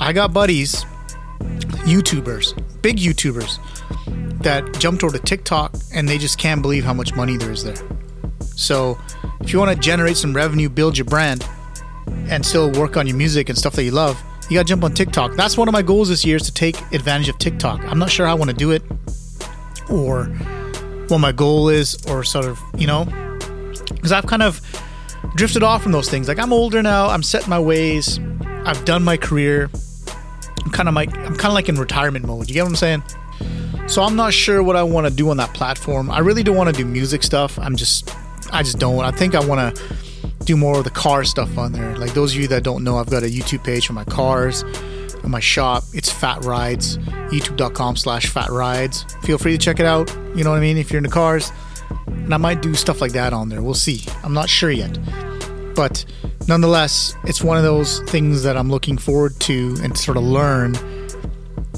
I 0.00 0.12
got 0.12 0.32
buddies 0.32 0.84
YouTubers, 1.86 2.82
big 2.82 2.96
YouTubers, 2.96 3.58
that 4.42 4.78
jumped 4.78 5.04
over 5.04 5.16
to 5.16 5.22
TikTok 5.22 5.74
and 5.92 6.08
they 6.08 6.18
just 6.18 6.38
can't 6.38 6.62
believe 6.62 6.84
how 6.84 6.94
much 6.94 7.14
money 7.14 7.36
there 7.36 7.50
is 7.50 7.64
there. 7.64 7.76
So, 8.40 8.98
if 9.40 9.52
you 9.52 9.58
want 9.58 9.74
to 9.74 9.80
generate 9.80 10.16
some 10.16 10.34
revenue, 10.34 10.68
build 10.68 10.96
your 10.96 11.04
brand, 11.04 11.46
and 12.28 12.44
still 12.44 12.70
work 12.72 12.96
on 12.96 13.06
your 13.06 13.16
music 13.16 13.48
and 13.48 13.56
stuff 13.56 13.74
that 13.74 13.84
you 13.84 13.90
love, 13.90 14.22
you 14.48 14.54
got 14.54 14.62
to 14.62 14.68
jump 14.68 14.84
on 14.84 14.94
TikTok. 14.94 15.34
That's 15.34 15.56
one 15.56 15.68
of 15.68 15.72
my 15.72 15.82
goals 15.82 16.08
this 16.08 16.24
year 16.24 16.36
is 16.36 16.42
to 16.42 16.52
take 16.52 16.80
advantage 16.92 17.28
of 17.28 17.38
TikTok. 17.38 17.84
I'm 17.84 17.98
not 17.98 18.10
sure 18.10 18.26
how 18.26 18.32
I 18.32 18.34
want 18.34 18.50
to 18.50 18.56
do 18.56 18.70
it 18.70 18.82
or 19.90 20.24
what 21.08 21.18
my 21.18 21.32
goal 21.32 21.68
is, 21.68 21.96
or 22.06 22.24
sort 22.24 22.46
of, 22.46 22.60
you 22.76 22.86
know, 22.86 23.04
because 23.90 24.10
I've 24.10 24.26
kind 24.26 24.42
of 24.42 24.60
drifted 25.36 25.62
off 25.62 25.82
from 25.82 25.92
those 25.92 26.08
things. 26.08 26.26
Like, 26.26 26.38
I'm 26.38 26.52
older 26.52 26.82
now, 26.82 27.06
I'm 27.08 27.22
set 27.22 27.44
in 27.44 27.50
my 27.50 27.60
ways, 27.60 28.18
I've 28.64 28.84
done 28.84 29.04
my 29.04 29.16
career. 29.16 29.70
I'm 30.64 30.72
kind 30.72 30.88
of 30.88 30.96
like 30.96 31.16
I'm 31.16 31.36
kind 31.36 31.46
of 31.46 31.52
like 31.52 31.68
in 31.68 31.76
retirement 31.76 32.26
mode. 32.26 32.48
You 32.48 32.54
get 32.54 32.64
what 32.64 32.70
I'm 32.70 32.76
saying? 32.76 33.02
So 33.86 34.02
I'm 34.02 34.16
not 34.16 34.32
sure 34.34 34.64
what 34.64 34.74
I 34.74 34.82
want 34.82 35.06
to 35.06 35.12
do 35.12 35.30
on 35.30 35.36
that 35.36 35.54
platform. 35.54 36.10
I 36.10 36.18
really 36.18 36.42
don't 36.42 36.56
want 36.56 36.74
to 36.74 36.76
do 36.76 36.84
music 36.84 37.22
stuff. 37.22 37.56
I'm 37.60 37.76
just 37.76 38.12
I 38.52 38.64
just 38.64 38.80
don't. 38.80 39.04
I 39.04 39.12
think 39.12 39.36
I 39.36 39.44
want 39.44 39.76
to 39.76 39.82
do 40.46 40.56
more 40.56 40.78
of 40.78 40.84
the 40.84 40.90
car 40.90 41.24
stuff 41.24 41.58
on 41.58 41.72
there. 41.72 41.96
Like 41.96 42.14
those 42.14 42.34
of 42.34 42.40
you 42.40 42.48
that 42.48 42.62
don't 42.62 42.84
know, 42.84 42.96
I've 42.98 43.10
got 43.10 43.22
a 43.22 43.26
YouTube 43.26 43.64
page 43.64 43.86
for 43.86 43.92
my 43.92 44.04
cars, 44.04 44.64
my 45.24 45.40
shop. 45.40 45.84
It's 45.92 46.10
Fat 46.10 46.44
Rides. 46.44 46.98
YouTube.com/slash 46.98 48.26
Fat 48.26 48.48
Rides. 48.48 49.04
Feel 49.22 49.38
free 49.38 49.52
to 49.52 49.58
check 49.58 49.80
it 49.80 49.86
out. 49.86 50.08
You 50.34 50.44
know 50.44 50.50
what 50.50 50.58
I 50.58 50.60
mean? 50.60 50.78
If 50.78 50.90
you're 50.90 50.98
into 50.98 51.10
cars, 51.10 51.52
and 52.06 52.32
I 52.32 52.36
might 52.36 52.62
do 52.62 52.74
stuff 52.74 53.00
like 53.00 53.12
that 53.12 53.32
on 53.32 53.48
there. 53.48 53.62
We'll 53.62 53.74
see. 53.74 54.04
I'm 54.22 54.32
not 54.32 54.48
sure 54.48 54.70
yet, 54.70 54.98
but 55.74 56.04
nonetheless, 56.48 57.16
it's 57.24 57.42
one 57.42 57.56
of 57.56 57.62
those 57.62 58.00
things 58.02 58.42
that 58.44 58.56
I'm 58.56 58.70
looking 58.70 58.98
forward 58.98 59.38
to 59.40 59.76
and 59.82 59.96
sort 59.96 60.16
of 60.16 60.24
learn 60.24 60.74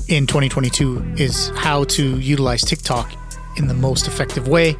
in 0.08 0.26
2022 0.26 1.14
is 1.16 1.50
how 1.56 1.84
to 1.84 2.18
utilize 2.18 2.62
TikTok 2.62 3.12
in 3.56 3.66
the 3.66 3.74
most 3.74 4.06
effective 4.06 4.48
way 4.48 4.76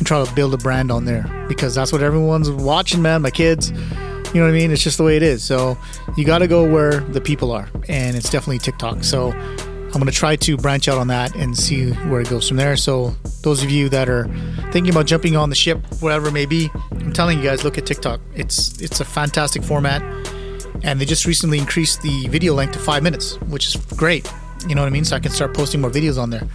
and 0.00 0.06
try 0.06 0.24
to 0.24 0.34
build 0.34 0.54
a 0.54 0.56
brand 0.56 0.90
on 0.90 1.04
there 1.04 1.26
because 1.46 1.74
that's 1.74 1.92
what 1.92 2.02
everyone's 2.02 2.50
watching, 2.50 3.02
man. 3.02 3.20
My 3.20 3.30
kids, 3.30 3.70
you 3.70 4.40
know 4.40 4.46
what 4.46 4.48
I 4.48 4.52
mean? 4.52 4.70
It's 4.70 4.82
just 4.82 4.96
the 4.96 5.04
way 5.04 5.16
it 5.16 5.22
is. 5.22 5.44
So 5.44 5.76
you 6.16 6.24
got 6.24 6.38
to 6.38 6.48
go 6.48 6.68
where 6.68 7.00
the 7.00 7.20
people 7.20 7.52
are, 7.52 7.68
and 7.86 8.16
it's 8.16 8.30
definitely 8.30 8.58
TikTok. 8.58 9.04
So 9.04 9.30
I'm 9.30 9.92
going 9.92 10.06
to 10.06 10.12
try 10.12 10.36
to 10.36 10.56
branch 10.56 10.88
out 10.88 10.96
on 10.96 11.08
that 11.08 11.34
and 11.36 11.56
see 11.56 11.90
where 11.92 12.22
it 12.22 12.30
goes 12.30 12.48
from 12.48 12.56
there. 12.56 12.78
So 12.78 13.10
those 13.42 13.62
of 13.62 13.70
you 13.70 13.90
that 13.90 14.08
are 14.08 14.24
thinking 14.72 14.90
about 14.90 15.04
jumping 15.04 15.36
on 15.36 15.50
the 15.50 15.56
ship, 15.56 15.84
whatever 16.00 16.28
it 16.28 16.32
may 16.32 16.46
be, 16.46 16.70
I'm 16.92 17.12
telling 17.12 17.36
you 17.38 17.44
guys, 17.44 17.62
look 17.62 17.76
at 17.76 17.84
TikTok. 17.84 18.20
It's 18.34 18.80
it's 18.80 19.00
a 19.00 19.04
fantastic 19.04 19.62
format, 19.62 20.00
and 20.82 20.98
they 20.98 21.04
just 21.04 21.26
recently 21.26 21.58
increased 21.58 22.00
the 22.00 22.26
video 22.28 22.54
length 22.54 22.72
to 22.72 22.78
five 22.78 23.02
minutes, 23.02 23.38
which 23.42 23.68
is 23.68 23.76
great. 23.96 24.32
You 24.66 24.74
know 24.74 24.80
what 24.80 24.88
I 24.88 24.90
mean? 24.90 25.04
So 25.04 25.14
I 25.14 25.20
can 25.20 25.30
start 25.30 25.54
posting 25.54 25.82
more 25.82 25.90
videos 25.90 26.18
on 26.18 26.30
there. 26.30 26.48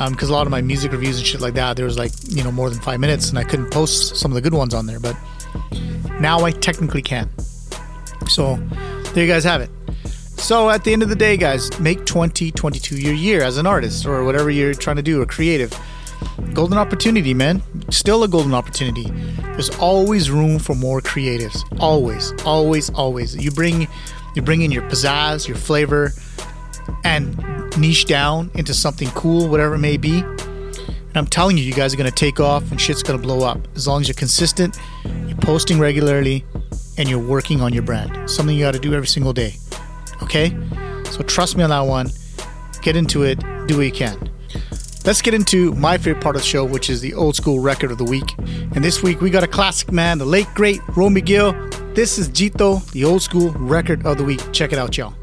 Um, 0.00 0.12
because 0.12 0.30
a 0.30 0.32
lot 0.32 0.46
of 0.46 0.50
my 0.50 0.62
music 0.62 0.92
reviews 0.92 1.18
and 1.18 1.26
shit 1.26 1.42
like 1.42 1.52
that, 1.54 1.76
there 1.76 1.84
was 1.84 1.98
like 1.98 2.10
you 2.26 2.42
know 2.42 2.50
more 2.50 2.70
than 2.70 2.80
five 2.80 3.00
minutes, 3.00 3.28
and 3.28 3.38
I 3.38 3.44
couldn't 3.44 3.70
post 3.70 4.16
some 4.16 4.30
of 4.30 4.34
the 4.34 4.40
good 4.40 4.54
ones 4.54 4.72
on 4.72 4.86
there. 4.86 4.98
But 4.98 5.14
now 6.18 6.40
I 6.40 6.52
technically 6.52 7.02
can. 7.02 7.28
So 8.26 8.56
there 9.12 9.24
you 9.24 9.30
guys 9.30 9.44
have 9.44 9.60
it. 9.60 9.68
So 10.38 10.70
at 10.70 10.84
the 10.84 10.94
end 10.94 11.02
of 11.02 11.10
the 11.10 11.14
day, 11.16 11.36
guys, 11.36 11.78
make 11.78 12.06
2022 12.06 12.96
your 12.96 13.12
year 13.12 13.42
as 13.42 13.58
an 13.58 13.66
artist 13.66 14.06
or 14.06 14.24
whatever 14.24 14.48
you're 14.48 14.72
trying 14.72 14.96
to 14.96 15.02
do 15.02 15.20
or 15.20 15.26
creative. 15.26 15.78
Golden 16.54 16.78
opportunity, 16.78 17.34
man. 17.34 17.62
Still 17.90 18.22
a 18.22 18.28
golden 18.28 18.54
opportunity. 18.54 19.10
There's 19.52 19.68
always 19.78 20.30
room 20.30 20.58
for 20.58 20.74
more 20.74 21.02
creatives. 21.02 21.62
Always, 21.78 22.32
always, 22.46 22.88
always. 22.90 23.36
You 23.36 23.50
bring 23.50 23.86
you 24.34 24.40
bring 24.40 24.62
in 24.62 24.72
your 24.72 24.82
pizzazz, 24.84 25.46
your 25.46 25.58
flavor, 25.58 26.14
and 27.04 27.36
niche 27.80 28.04
down 28.04 28.50
into 28.54 28.74
something 28.74 29.08
cool, 29.10 29.48
whatever 29.48 29.74
it 29.74 29.78
may 29.78 29.96
be. 29.96 30.20
And 30.20 31.16
I'm 31.16 31.26
telling 31.26 31.58
you, 31.58 31.64
you 31.64 31.72
guys 31.72 31.92
are 31.92 31.96
gonna 31.96 32.10
take 32.10 32.38
off 32.38 32.70
and 32.70 32.80
shit's 32.80 33.02
gonna 33.02 33.18
blow 33.18 33.44
up. 33.46 33.66
As 33.74 33.88
long 33.88 34.00
as 34.00 34.08
you're 34.08 34.14
consistent, 34.14 34.78
you're 35.26 35.38
posting 35.38 35.80
regularly, 35.80 36.44
and 36.98 37.08
you're 37.08 37.18
working 37.18 37.62
on 37.62 37.72
your 37.72 37.82
brand. 37.82 38.30
Something 38.30 38.56
you 38.56 38.62
gotta 38.62 38.78
do 38.78 38.92
every 38.92 39.08
single 39.08 39.32
day. 39.32 39.54
Okay? 40.22 40.54
So 41.10 41.22
trust 41.22 41.56
me 41.56 41.64
on 41.64 41.70
that 41.70 41.80
one. 41.80 42.10
Get 42.82 42.94
into 42.94 43.22
it, 43.22 43.38
do 43.66 43.78
what 43.78 43.86
you 43.86 43.92
can. 43.92 44.30
Let's 45.06 45.22
get 45.22 45.32
into 45.32 45.72
my 45.72 45.96
favorite 45.96 46.22
part 46.22 46.36
of 46.36 46.42
the 46.42 46.46
show, 46.46 46.64
which 46.64 46.90
is 46.90 47.00
the 47.00 47.14
old 47.14 47.34
school 47.34 47.58
record 47.58 47.90
of 47.90 47.96
the 47.96 48.04
week. 48.04 48.34
And 48.38 48.84
this 48.84 49.02
week 49.02 49.22
we 49.22 49.30
got 49.30 49.42
a 49.42 49.48
classic 49.48 49.90
man, 49.90 50.18
the 50.18 50.26
late 50.26 50.48
great 50.54 50.80
Romey 50.94 51.22
Gill. 51.22 51.52
This 51.94 52.18
is 52.18 52.28
Jeeto, 52.28 52.88
the 52.92 53.04
old 53.04 53.22
school 53.22 53.50
record 53.52 54.04
of 54.04 54.18
the 54.18 54.24
week. 54.24 54.40
Check 54.52 54.72
it 54.72 54.78
out, 54.78 54.96
y'all. 54.98 55.14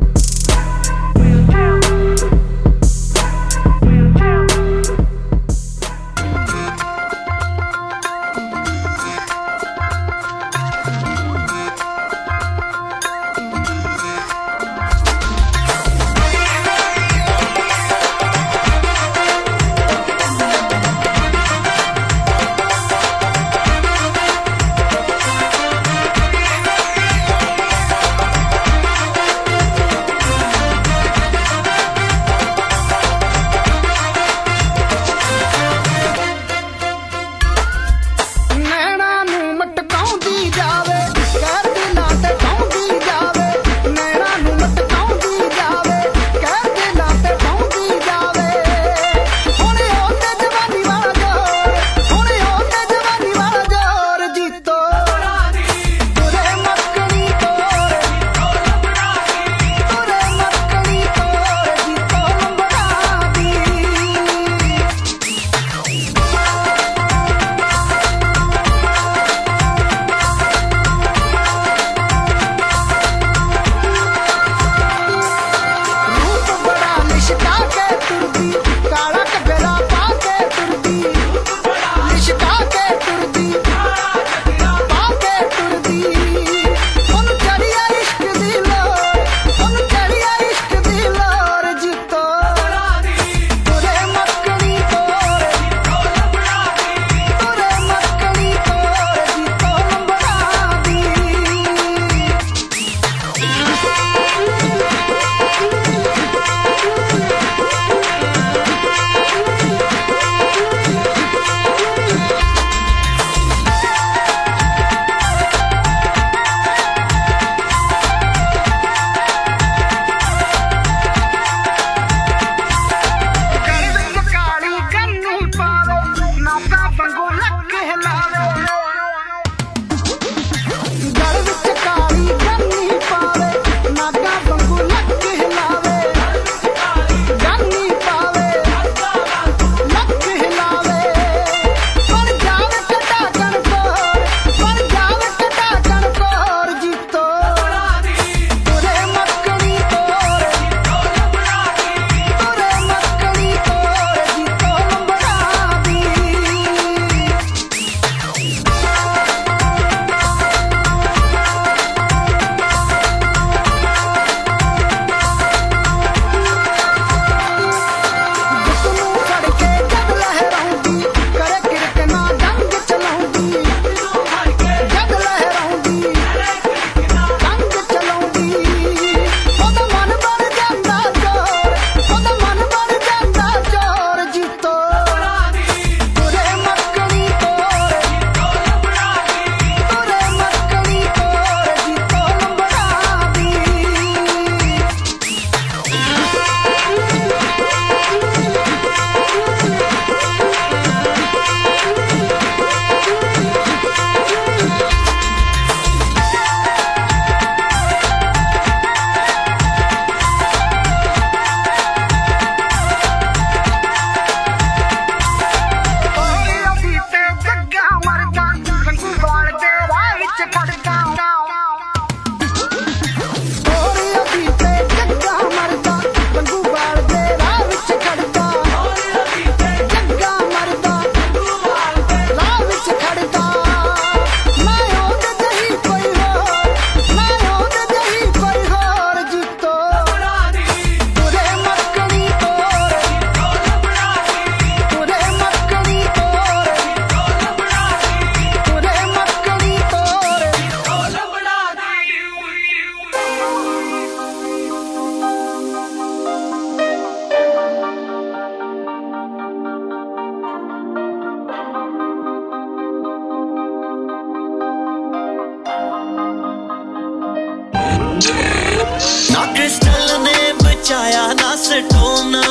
ਸਟੋਨਾ 271.63 272.41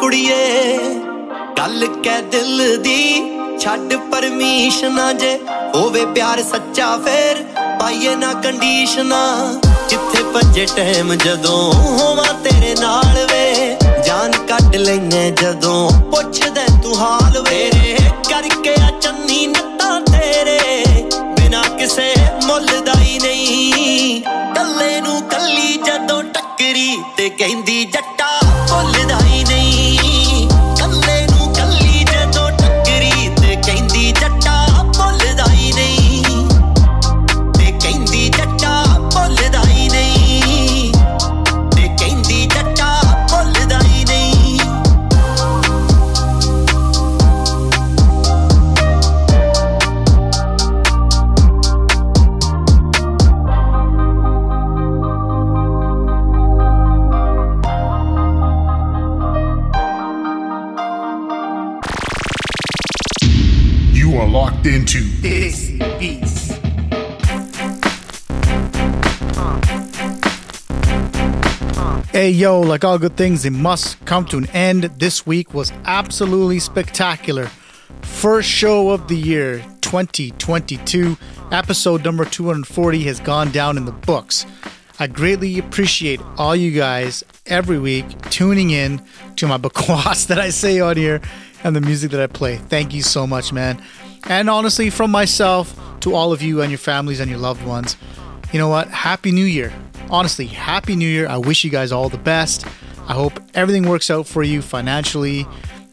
ਕੁੜੀਏ, 0.00 0.78
ਗੱਲ 1.58 1.86
ਕਹਿ 2.04 2.22
ਦਿਲ 2.22 2.76
ਦੀ, 2.82 3.30
ਛੱਡ 3.60 3.94
ਪਰਮਿਸ਼ਨਾਂ 4.12 5.12
ਜੇ। 5.14 5.38
ਹੋਵੇ 5.74 6.04
ਪਿਆਰ 6.04 6.42
ਸੱਚਾ 6.42 6.96
ਫੇਰ, 6.96 7.42
ਪਾਈਏ 7.80 8.14
ਨਾ 8.14 8.32
ਕੰਡੀਸ਼ਨਾਂ। 8.34 9.52
ਜਿੱਥੇ 9.88 10.22
ਭੱਜੇ 10.34 10.66
ਟਾਈਮ 10.76 11.14
ਜਦੋਂ 11.14 11.72
ਹੋਵਾਂ 11.72 12.32
ਤੇਰੇ 12.44 12.74
ਨਾਲ 12.80 13.26
ਵੇ, 13.32 13.76
ਜਾਨ 14.06 14.32
ਕੱਢ 14.48 14.76
ਲੈਨੇ 14.76 15.30
ਜਦੋਂ 15.30 15.90
ਪੁੱਛਦੇ 16.12 16.66
ਤੂੰ 16.82 16.96
ਹਾਲ 16.96 17.40
ਵੇ। 17.40 17.70
ਰੇ 17.74 17.96
ਕਰਕੇ 18.30 18.74
ਆ 18.82 18.90
ਚੰਨੀ 19.00 19.46
ਨੱਤਾਂ 19.46 20.00
ਤੇਰੇ, 20.00 20.84
ਬਿਨਾ 21.36 21.62
ਕਿਸੇ 21.78 22.14
ਮੁੱਲ 22.46 22.66
ਦਾ 22.66 23.00
ਹੀ 23.00 23.18
ਨਹੀਂ। 23.18 24.22
ਕੱਲੇ 24.54 25.00
ਨੂੰ 25.00 25.20
ਕੱਲੀ 25.22 25.76
ਜਦੋਂ 25.76 26.22
ਟੱਕਰੀ 26.22 26.98
ਤੇ 27.16 27.28
ਕਹਿੰਦੀ 27.28 27.84
ਜੱਟਾ 27.84 28.30
ਭੁੱਲਦਾ 28.70 29.18
You 64.16 64.22
are 64.22 64.28
locked 64.28 64.64
into 64.64 65.00
Desi 65.20 65.78
Beats. 65.98 66.52
Uh, 71.76 72.02
hey 72.12 72.30
yo, 72.30 72.62
like 72.62 72.82
all 72.82 72.98
good 72.98 73.18
things, 73.18 73.44
it 73.44 73.50
must 73.50 74.02
come 74.06 74.24
to 74.28 74.38
an 74.38 74.46
end. 74.54 74.84
This 74.84 75.26
week 75.26 75.52
was 75.52 75.70
absolutely 75.84 76.60
spectacular. 76.60 77.50
First 78.00 78.48
show 78.48 78.88
of 78.88 79.06
the 79.08 79.16
year, 79.16 79.58
2022, 79.82 81.18
episode 81.52 82.02
number 82.02 82.24
240 82.24 83.02
has 83.02 83.20
gone 83.20 83.52
down 83.52 83.76
in 83.76 83.84
the 83.84 83.92
books. 83.92 84.46
I 84.98 85.08
greatly 85.08 85.58
appreciate 85.58 86.22
all 86.38 86.56
you 86.56 86.70
guys 86.70 87.22
every 87.44 87.78
week 87.78 88.06
tuning 88.30 88.70
in 88.70 89.02
to 89.36 89.46
my 89.46 89.58
bakwas 89.58 90.28
that 90.28 90.38
I 90.38 90.48
say 90.48 90.80
on 90.80 90.96
here 90.96 91.20
and 91.64 91.76
the 91.76 91.82
music 91.82 92.12
that 92.12 92.20
I 92.20 92.28
play. 92.28 92.56
Thank 92.56 92.94
you 92.94 93.02
so 93.02 93.26
much, 93.26 93.52
man. 93.52 93.82
And 94.28 94.50
honestly, 94.50 94.90
from 94.90 95.10
myself 95.10 95.78
to 96.00 96.14
all 96.14 96.32
of 96.32 96.42
you 96.42 96.60
and 96.60 96.70
your 96.70 96.78
families 96.78 97.20
and 97.20 97.30
your 97.30 97.38
loved 97.38 97.64
ones, 97.64 97.96
you 98.52 98.58
know 98.58 98.68
what? 98.68 98.88
Happy 98.88 99.30
New 99.30 99.44
Year. 99.44 99.72
Honestly, 100.10 100.46
Happy 100.46 100.96
New 100.96 101.08
Year. 101.08 101.28
I 101.28 101.36
wish 101.36 101.64
you 101.64 101.70
guys 101.70 101.92
all 101.92 102.08
the 102.08 102.18
best. 102.18 102.66
I 103.08 103.12
hope 103.12 103.40
everything 103.54 103.88
works 103.88 104.10
out 104.10 104.26
for 104.26 104.42
you 104.42 104.62
financially, 104.62 105.46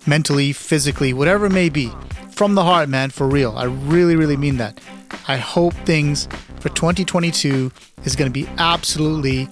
mentally, 0.07 0.51
physically, 0.51 1.13
whatever 1.13 1.45
it 1.45 1.51
may 1.51 1.69
be. 1.69 1.91
From 2.31 2.55
the 2.55 2.63
heart, 2.63 2.89
man, 2.89 3.11
for 3.11 3.27
real. 3.27 3.55
I 3.55 3.65
really, 3.65 4.15
really 4.15 4.37
mean 4.37 4.57
that. 4.57 4.79
I 5.27 5.37
hope 5.37 5.73
things 5.85 6.27
for 6.59 6.69
2022 6.69 7.71
is 8.03 8.15
going 8.15 8.29
to 8.29 8.33
be 8.33 8.47
absolutely 8.57 9.47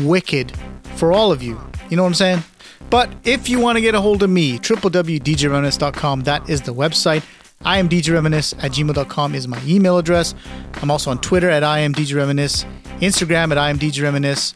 wicked 0.00 0.52
for 0.96 1.12
all 1.12 1.32
of 1.32 1.42
you. 1.42 1.58
You 1.88 1.96
know 1.96 2.02
what 2.02 2.10
I'm 2.10 2.14
saying? 2.14 2.42
But 2.90 3.10
if 3.24 3.48
you 3.48 3.58
want 3.58 3.76
to 3.76 3.82
get 3.82 3.94
a 3.94 4.00
hold 4.00 4.22
of 4.22 4.30
me, 4.30 4.58
www.djreminisce.com, 4.58 6.20
that 6.20 6.48
is 6.48 6.62
the 6.62 6.74
website. 6.74 7.24
I 7.64 7.78
am 7.78 7.88
djreminisce 7.88 8.54
at 8.62 8.72
gmail.com 8.72 9.34
is 9.34 9.48
my 9.48 9.60
email 9.64 9.98
address. 9.98 10.34
I'm 10.82 10.90
also 10.90 11.10
on 11.10 11.20
Twitter 11.20 11.50
at 11.50 11.64
I 11.64 11.80
am 11.80 11.94
djreminisce, 11.94 12.64
Instagram 13.00 13.50
at 13.50 13.58
I 13.58 13.70
am 13.70 13.78
djreminisce. 13.78 14.54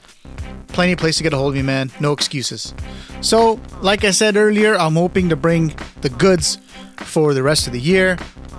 Plenty 0.68 0.92
of 0.92 0.98
place 0.98 1.16
to 1.16 1.24
get 1.24 1.32
a 1.32 1.36
hold 1.36 1.52
of 1.52 1.56
me, 1.56 1.62
man. 1.62 1.90
No 1.98 2.12
excuses. 2.12 2.72
So, 3.20 3.60
like 3.80 4.04
I 4.04 4.12
said 4.12 4.36
earlier, 4.36 4.76
I'm 4.76 4.94
hoping 4.94 5.28
to 5.30 5.36
bring 5.36 5.74
the 6.02 6.10
goods 6.10 6.58
for 6.98 7.34
the 7.34 7.42
rest 7.42 7.66
of 7.66 7.72
the 7.72 7.80
year, 7.80 8.16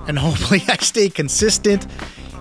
and 0.08 0.20
hopefully 0.28 0.62
I 0.68 0.76
stay 0.78 1.10
consistent 1.10 1.88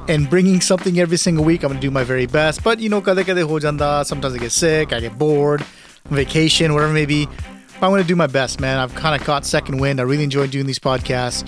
and 0.08 0.28
bringing 0.28 0.60
something 0.60 0.98
every 0.98 1.16
single 1.16 1.44
week. 1.44 1.62
I'm 1.62 1.68
gonna 1.68 1.80
do 1.80 1.90
my 1.90 2.02
very 2.02 2.26
best. 2.26 2.64
But 2.64 2.80
you 2.80 2.88
know, 2.88 3.00
kada 3.00 3.22
ho 3.22 3.58
janda. 3.60 4.04
Sometimes 4.04 4.34
I 4.34 4.38
get 4.38 4.52
sick, 4.52 4.92
I 4.92 4.98
get 4.98 5.16
bored, 5.16 5.64
vacation, 6.06 6.74
whatever 6.74 6.90
it 6.90 6.94
may 6.94 7.06
be. 7.06 7.28
I'm 7.74 7.90
gonna 7.90 8.02
do 8.04 8.16
my 8.16 8.26
best, 8.26 8.58
man. 8.60 8.78
I've 8.78 8.94
kind 8.96 9.18
of 9.18 9.24
caught 9.24 9.46
second 9.46 9.78
wind. 9.78 10.00
I 10.00 10.02
really 10.02 10.24
enjoy 10.24 10.48
doing 10.48 10.66
these 10.66 10.80
podcasts, 10.80 11.46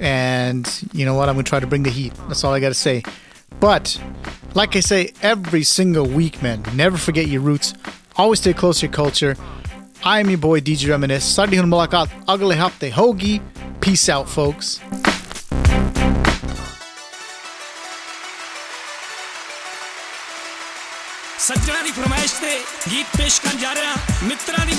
and 0.00 0.68
you 0.92 1.04
know 1.04 1.14
what? 1.14 1.28
I'm 1.28 1.34
going 1.34 1.44
to 1.44 1.48
try 1.48 1.60
to 1.60 1.66
bring 1.66 1.82
the 1.82 1.90
heat. 1.90 2.12
That's 2.28 2.44
all 2.44 2.52
I 2.52 2.60
got 2.60 2.68
to 2.68 2.74
say. 2.74 3.02
But 3.60 4.00
like 4.54 4.76
I 4.76 4.80
say 4.80 5.12
every 5.22 5.62
single 5.62 6.06
week, 6.06 6.42
man, 6.42 6.62
never 6.74 6.96
forget 6.96 7.26
your 7.28 7.40
roots. 7.40 7.74
Always 8.16 8.40
stay 8.40 8.52
close 8.52 8.80
to 8.80 8.86
your 8.86 8.92
culture. 8.92 9.36
I'm 10.04 10.28
your 10.28 10.38
boy 10.38 10.60
DJ 10.60 10.90
Reminisce. 10.90 11.24
Sadi 11.24 11.56
hun 11.56 11.70
malakat, 11.70 12.10
agle 12.28 12.54
hapte 12.54 12.90
hoagie. 12.90 13.40
Peace 13.80 14.08
out, 14.08 14.28
folks. 14.28 14.80
ਸੱਜਣਾ 21.46 21.82
ਦੀ 21.82 21.90
ਫਰਮਾਇਸ਼ 21.96 22.32
ਤੇ 22.40 22.58
ਗੀਤ 22.90 23.16
ਪੇਸ਼ 23.16 23.40
ਕਰਨ 23.40 23.58
ਜਾ 23.58 23.74
ਰਿਹਾ 23.74 23.94
ਮਿੱਤਰਾਂ 24.22 24.64
ਦੀ 24.66 24.74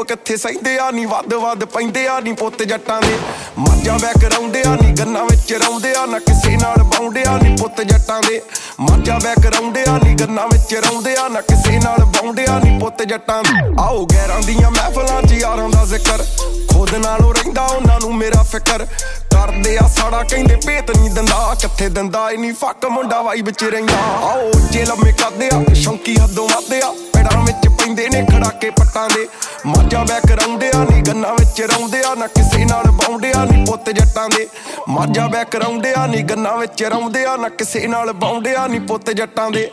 ਰੱਬ 0.00 0.06
ਕਿੱਥੇ 0.06 0.36
ਸਹਿੰਦੇ 0.36 0.78
ਆ? 0.78 0.90
ਨਹੀਂ 0.90 1.06
ਵੱਧ 1.06 1.34
ਵੱਧ 1.34 1.64
ਪੈਂਦੇ 1.64 2.06
ਆ 2.08 2.18
ਨਹੀਂ 2.20 2.34
ਪੁੱਤ 2.34 2.62
ਜੱਟਾਂ 2.62 3.00
ਦੇ। 3.02 3.18
ਮਾਜਾਂ 3.58 3.98
ਵੇ 3.98 4.12
ਕਰਾਉਂਦੇ 4.20 4.62
ਆ 4.66 4.74
ਨਹੀਂ 4.74 4.94
ਗੰਨਾਂ 4.94 5.24
ਵਿੱਚ 5.24 5.52
ਰੌਂਦੇ 5.52 5.94
ਆ, 5.94 6.06
ਨਾ 6.06 6.18
ਕਿਸੇ 6.18 6.56
ਨਾਲ 6.56 6.82
ਬਾਉਂਦੇ 6.82 7.24
ਆ 7.28 7.36
ਨਹੀਂ 7.36 7.56
ਪੁੱਤ 7.56 7.80
ਜੱਟਾਂ 7.80 8.20
ਦੇ। 8.28 8.40
ਮਾਜਾਂ 8.80 9.18
ਵੇ 9.20 9.34
ਕਰਾਉਂਦੇ 9.42 9.84
ਆ 9.88 9.96
ਨਹੀਂ 10.04 10.16
ਗੰਨਾਂ 10.16 10.46
ਵਿੱਚ 10.46 10.74
ਰੌਂਦੇ 10.74 11.16
ਆ, 11.16 11.28
ਨਾ 11.28 11.40
ਕਿਸੇ 11.40 11.78
ਨਾਲ 11.78 12.04
ਬਾਉਂਦੇ 12.04 12.46
ਆ 12.50 12.58
ਨਹੀਂ 12.58 12.80
ਪੁੱਤ 12.80 13.02
ਜੱਟਾਂ 13.02 13.42
ਦੇ। 13.42 13.82
ਆਓ 13.82 14.06
ਗੈਰਾਂ 14.06 14.40
ਦੀਆਂ 14.40 14.70
ਮਹਿਫਲਾਂ 14.70 15.22
'ਚ 15.22 15.32
ਯਾਰਾਂ 15.32 15.68
ਦਾ 15.68 15.84
ਜ਼ਿਕਰ। 15.84 16.24
ਖੁਦ 16.72 16.94
ਨਾਲੋਂ 16.94 17.34
ਰਹਿੰਦਾ, 17.34 17.66
ਉਹਨਾਂ 17.66 18.00
ਨੂੰ 18.00 18.14
ਮੇਰਾ 18.16 18.42
ਫਿਕਰ। 18.42 18.86
ਕਰਦੇ 19.32 19.78
ਆ 19.78 19.88
ਸਾੜਾ, 19.88 20.22
ਕਹਿੰਦੇ 20.22 20.56
ਭੇਤ 20.66 20.96
ਨਹੀਂ 20.96 21.10
ਦਿੰਦਾ। 21.10 21.56
ਕਿੱਥੇ 21.60 21.88
ਦਿੰਦਾ, 21.88 22.30
ਇਨੀ 22.30 22.52
ਫੱਕ 22.52 22.86
ਮੁੰਡਾ 22.86 23.22
ਵਾਈ 23.22 23.42
ਵਿੱਚ 23.42 23.64
ਰਹਿੰਦਾ। 23.64 23.98
ਆਓ 24.22 24.48
ਉੱਚੇ 24.48 24.84
ਲੰਮੇ 24.84 25.12
ਕਰਦੇ 25.12 25.50
ਆ, 25.54 25.74
ਸ਼ੌਂਕੀ 25.74 26.16
ਹੱਦੋਂ 26.20 26.48
ਵੱਧਦੇ 26.48 26.80
ਆ। 26.84 26.94
ਪੈੜਾਂ 27.20 27.42
ਵਿੱਚ 27.44 27.68
ਪੈਂਦੇ 27.68 28.08
ਨੇ 28.08 28.20
ਖੜਾਕੇ 28.26 28.68
ਪੱਟਾਂ 28.70 29.08
ਦੇ। 29.08 29.26
ਮਾਝਾ 29.66 30.02
ਬੈਕ 30.04 30.30
ਰੌਂਡਿਆ 30.32 30.84
ਨਹੀਂ 30.84 31.02
ਗੰਨਾ 31.02 31.32
ਵਿੱਚ 31.32 31.60
ਰੌਂਡਿਆ 31.62 32.14
ਨਾ 32.14 32.26
ਕਿਸੇ 32.26 32.64
ਨਾਲ 32.64 32.90
ਬੌਂਡਿਆ 32.90 33.44
ਨਹੀਂ 33.44 33.64
ਪੁੱਤ 33.66 33.90
ਜੱਟਾਂ 33.90 34.28
ਦੇ। 34.28 34.46
ਮਾਝਾ 34.88 35.26
ਬੈਕ 35.26 35.56
ਰੌਂਡਿਆ 35.56 36.06
ਨਹੀਂ 36.06 36.24
ਗੰਨਾ 36.24 36.56
ਵਿੱਚ 36.56 36.82
ਰੌਂਡਿਆ 36.84 37.36
ਨਾ 37.36 37.48
ਕਿਸੇ 37.48 37.86
ਨਾਲ 37.86 38.12
ਬੌਂਡਿਆ 38.12 38.66
ਨਹੀਂ 38.66 38.80
ਪੁੱਤ 38.80 39.10
ਜੱਟਾਂ 39.10 39.50
ਦੇ। 39.50 39.70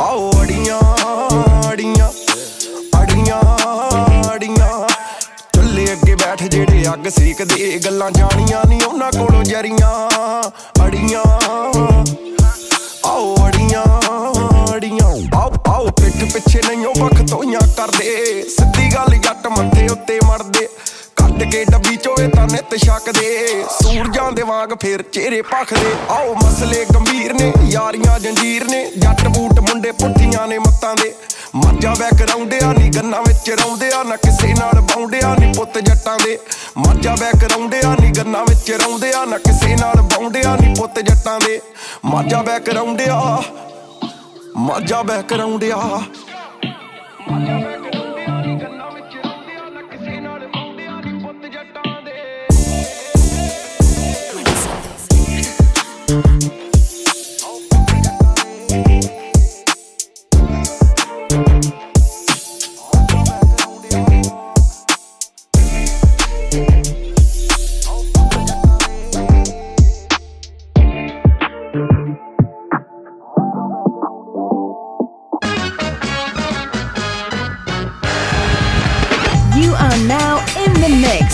ਆਓ 0.00 0.30
ਅੜੀਆਂ 0.42 0.80
ਅੜੀਆਂ 1.72 2.08
ਅੜੀਆਂ 3.02 3.40
ਅੜੀਆਂ। 4.34 4.61
ਚੱਕਦੇ 5.94 7.80
ਗੱਲਾਂ 7.84 8.10
ਜਾਣੀਆਂ 8.10 8.68
ਨਹੀਂ 8.68 8.82
ਉਹਨਾਂ 8.82 9.12
ਕੋਲੋਂ 9.12 9.44
ਜਰੀਆਂ। 9.44 10.10
ਅੜੀਆਂ, 10.86 11.22
ਆਓ 13.06 13.36
ਅੜੀਆਂ 13.48 13.84
ਅੜੀਆਂ। 14.76 15.38
ਆਓ 15.38 15.52
ਆਓ, 15.66 15.86
ਪਿੱਠ 15.86 16.32
ਪਿੱਛੇ 16.32 16.60
ਨਹੀਂ 16.68 16.86
ਉਹ 16.86 16.94
ਵਖ 17.00 17.30
ਤੋਈਆਂ 17.30 17.60
ਕਰਦੇ। 17.76 18.42
ਸਿੱਧੀ 18.42 18.94
ਗੱਲ 18.94 19.18
ਜੱਟ 19.18 19.46
ਮੱਥੇ 19.46 19.88
ਉੱਤੇ 19.88 20.18
ਮੜਦੇ 20.26 20.68
ਕੱਢ 21.42 21.50
ਕੇ 21.50 21.64
ਡੱਬੀ 21.64 21.96
ਚੋਏ 21.96 22.26
ਤਾਂ 22.28 22.46
ਨਿਤ 22.46 22.74
ਛਕਦੇ। 22.76 23.46
ਸੂਰਜਾਂ 23.82 24.30
ਦੇ 24.32 24.42
ਵਾਂਗ 24.42 24.72
ਫੇਰ 24.80 25.02
ਚਿਹਰੇ 25.02 25.40
ਭਖਦੇ। 25.42 25.92
ਆਓ 26.10 26.34
ਮਸਲੇ 26.34 26.84
ਗੰਭੀਰ 26.94 27.32
ਨੇ, 27.32 27.52
ਯਾਰੀਆਂ 27.68 28.18
ਜੰਜੀਰ 28.20 28.64
ਨੇ। 28.64 28.84
ਜੱਟ 28.98 29.26
ਬੂਟ 29.28 29.60
ਮੁੰਡੇ 29.60 29.92
ਪੁੱਠੀਆਂ 29.92 30.46
ਨੇ 30.48 30.58
ਮੱਤਾਂ 30.58 30.94
ਦੇ। 30.96 31.12
ਮੱਜਾ 31.54 31.94
ਬੈਕ 31.98 32.22
ਰੌਂਡਿਆ 32.30 32.72
ਨਹੀਂ 32.72 32.92
ਗੰਨਾ 32.96 33.20
ਵਿੱਚ 33.20 33.50
ਰੌਂਦਿਆ 33.50 34.02
ਨਾ 34.02 34.16
ਕਿਸੇ 34.16 34.52
ਨਾਲ 34.52 34.80
ਬਾਉਂਡਿਆ 34.80 35.34
ਨਹੀਂ 35.34 35.54
ਪੁੱਤ 35.54 35.78
ਜੱਟਾਂ 35.78 36.18
ਦੇ। 36.24 36.38
ਮੱਜਾ 36.78 37.14
ਬੈਕ 37.20 37.44
ਰੌਂਡਿਆ 37.52 37.94
ਨਹੀਂ 38.00 38.12
ਗੰਨਾ 38.12 38.42
ਵਿੱਚ 38.42 38.70
ਰੌਂਦਿਆ 38.72 39.24
ਨਾ 39.24 39.38
ਕਿਸੇ 39.38 39.74
ਨਾਲ 39.76 40.00
ਬਾਉਂਡਿਆ 40.02 40.56
ਨਹੀਂ 40.60 40.74
ਪੁੱਤ 40.76 41.00
ਜੱਟਾਂ 41.00 41.38
ਦੇ। 41.46 41.60
ਮੱਜਾ 42.04 42.42
ਬੈਕ 42.42 42.68
ਰੌਂਡਿਆ 42.68 43.42
ਮੱਜਾ 44.56 45.02
ਬੈਕ 45.02 45.32
ਰੌਂਡਿਆ 45.32 45.80
You 47.32 47.48
are 47.48 48.01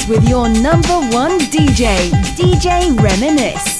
with 0.09 0.27
your 0.27 0.49
number 0.49 0.95
one 1.15 1.39
DJ, 1.39 2.11
DJ 2.35 2.99
Reminisce. 2.99 3.78